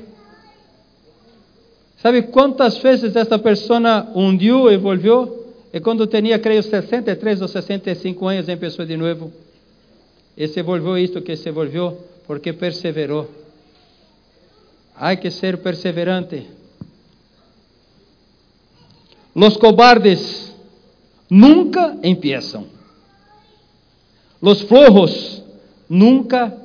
[2.02, 5.40] Sabe quantas vezes esta pessoa hundiu e volviu?
[5.72, 9.30] E quando tinha, creio, 63 ou 65 anos, começou de novo.
[10.36, 11.96] E se volviu isto que se volviu,
[12.26, 13.28] porque perseverou.
[14.96, 16.46] Há que ser perseverante.
[19.34, 20.54] Los cobardes
[21.28, 22.64] nunca empiezam.
[24.40, 25.42] Los flojos
[25.88, 26.56] nunca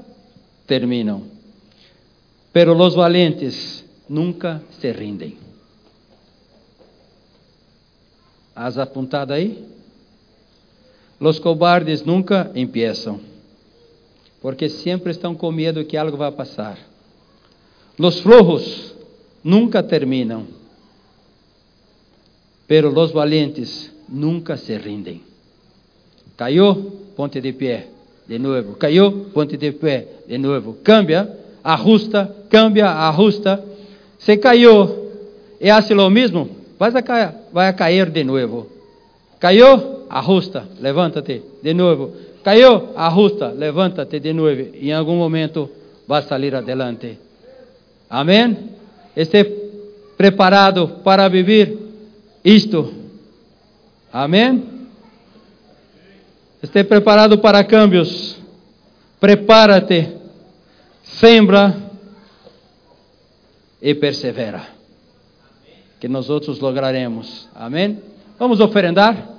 [0.65, 1.23] terminam.
[2.53, 3.74] Pero los valentes
[4.09, 5.37] nunca se rindem.
[8.55, 9.65] Has apontado aí?
[11.19, 13.19] Los cobardes nunca empiezam,
[14.41, 16.77] porque sempre estão com medo que algo vai passar.
[17.97, 18.93] Los flojos
[19.43, 20.45] nunca terminam,
[22.67, 25.21] pero los valentes nunca se rindem.
[26.37, 27.87] Caiu, ponte de pé,
[28.27, 28.75] de novo.
[28.75, 30.77] Caiu, ponte de pé, de novo.
[30.83, 31.29] Cambia,
[31.63, 33.63] ajusta, cambia, ajusta
[34.25, 35.05] se caiu
[35.61, 36.49] e hace lo mismo,
[36.79, 38.67] vai a cair, vai a cair de novo.
[39.39, 42.11] Caiu, ajusta, levanta-te de novo.
[42.43, 44.73] Caiu, ajusta, levanta-te de novo.
[44.73, 45.69] Em algum momento
[46.07, 47.19] vai sair adelante.
[48.09, 48.71] Amém?
[49.15, 49.47] Esteja
[50.17, 51.77] preparado para viver
[52.43, 52.91] isto.
[54.11, 54.63] Amém?
[56.63, 58.37] Esteja preparado para cambios.
[59.19, 60.09] Prepara-te.
[61.03, 61.84] Sembra
[63.85, 64.63] e persevera.
[65.99, 67.47] Que nós outros lograremos.
[67.53, 68.01] Amém?
[68.39, 69.34] Vamos oferendar?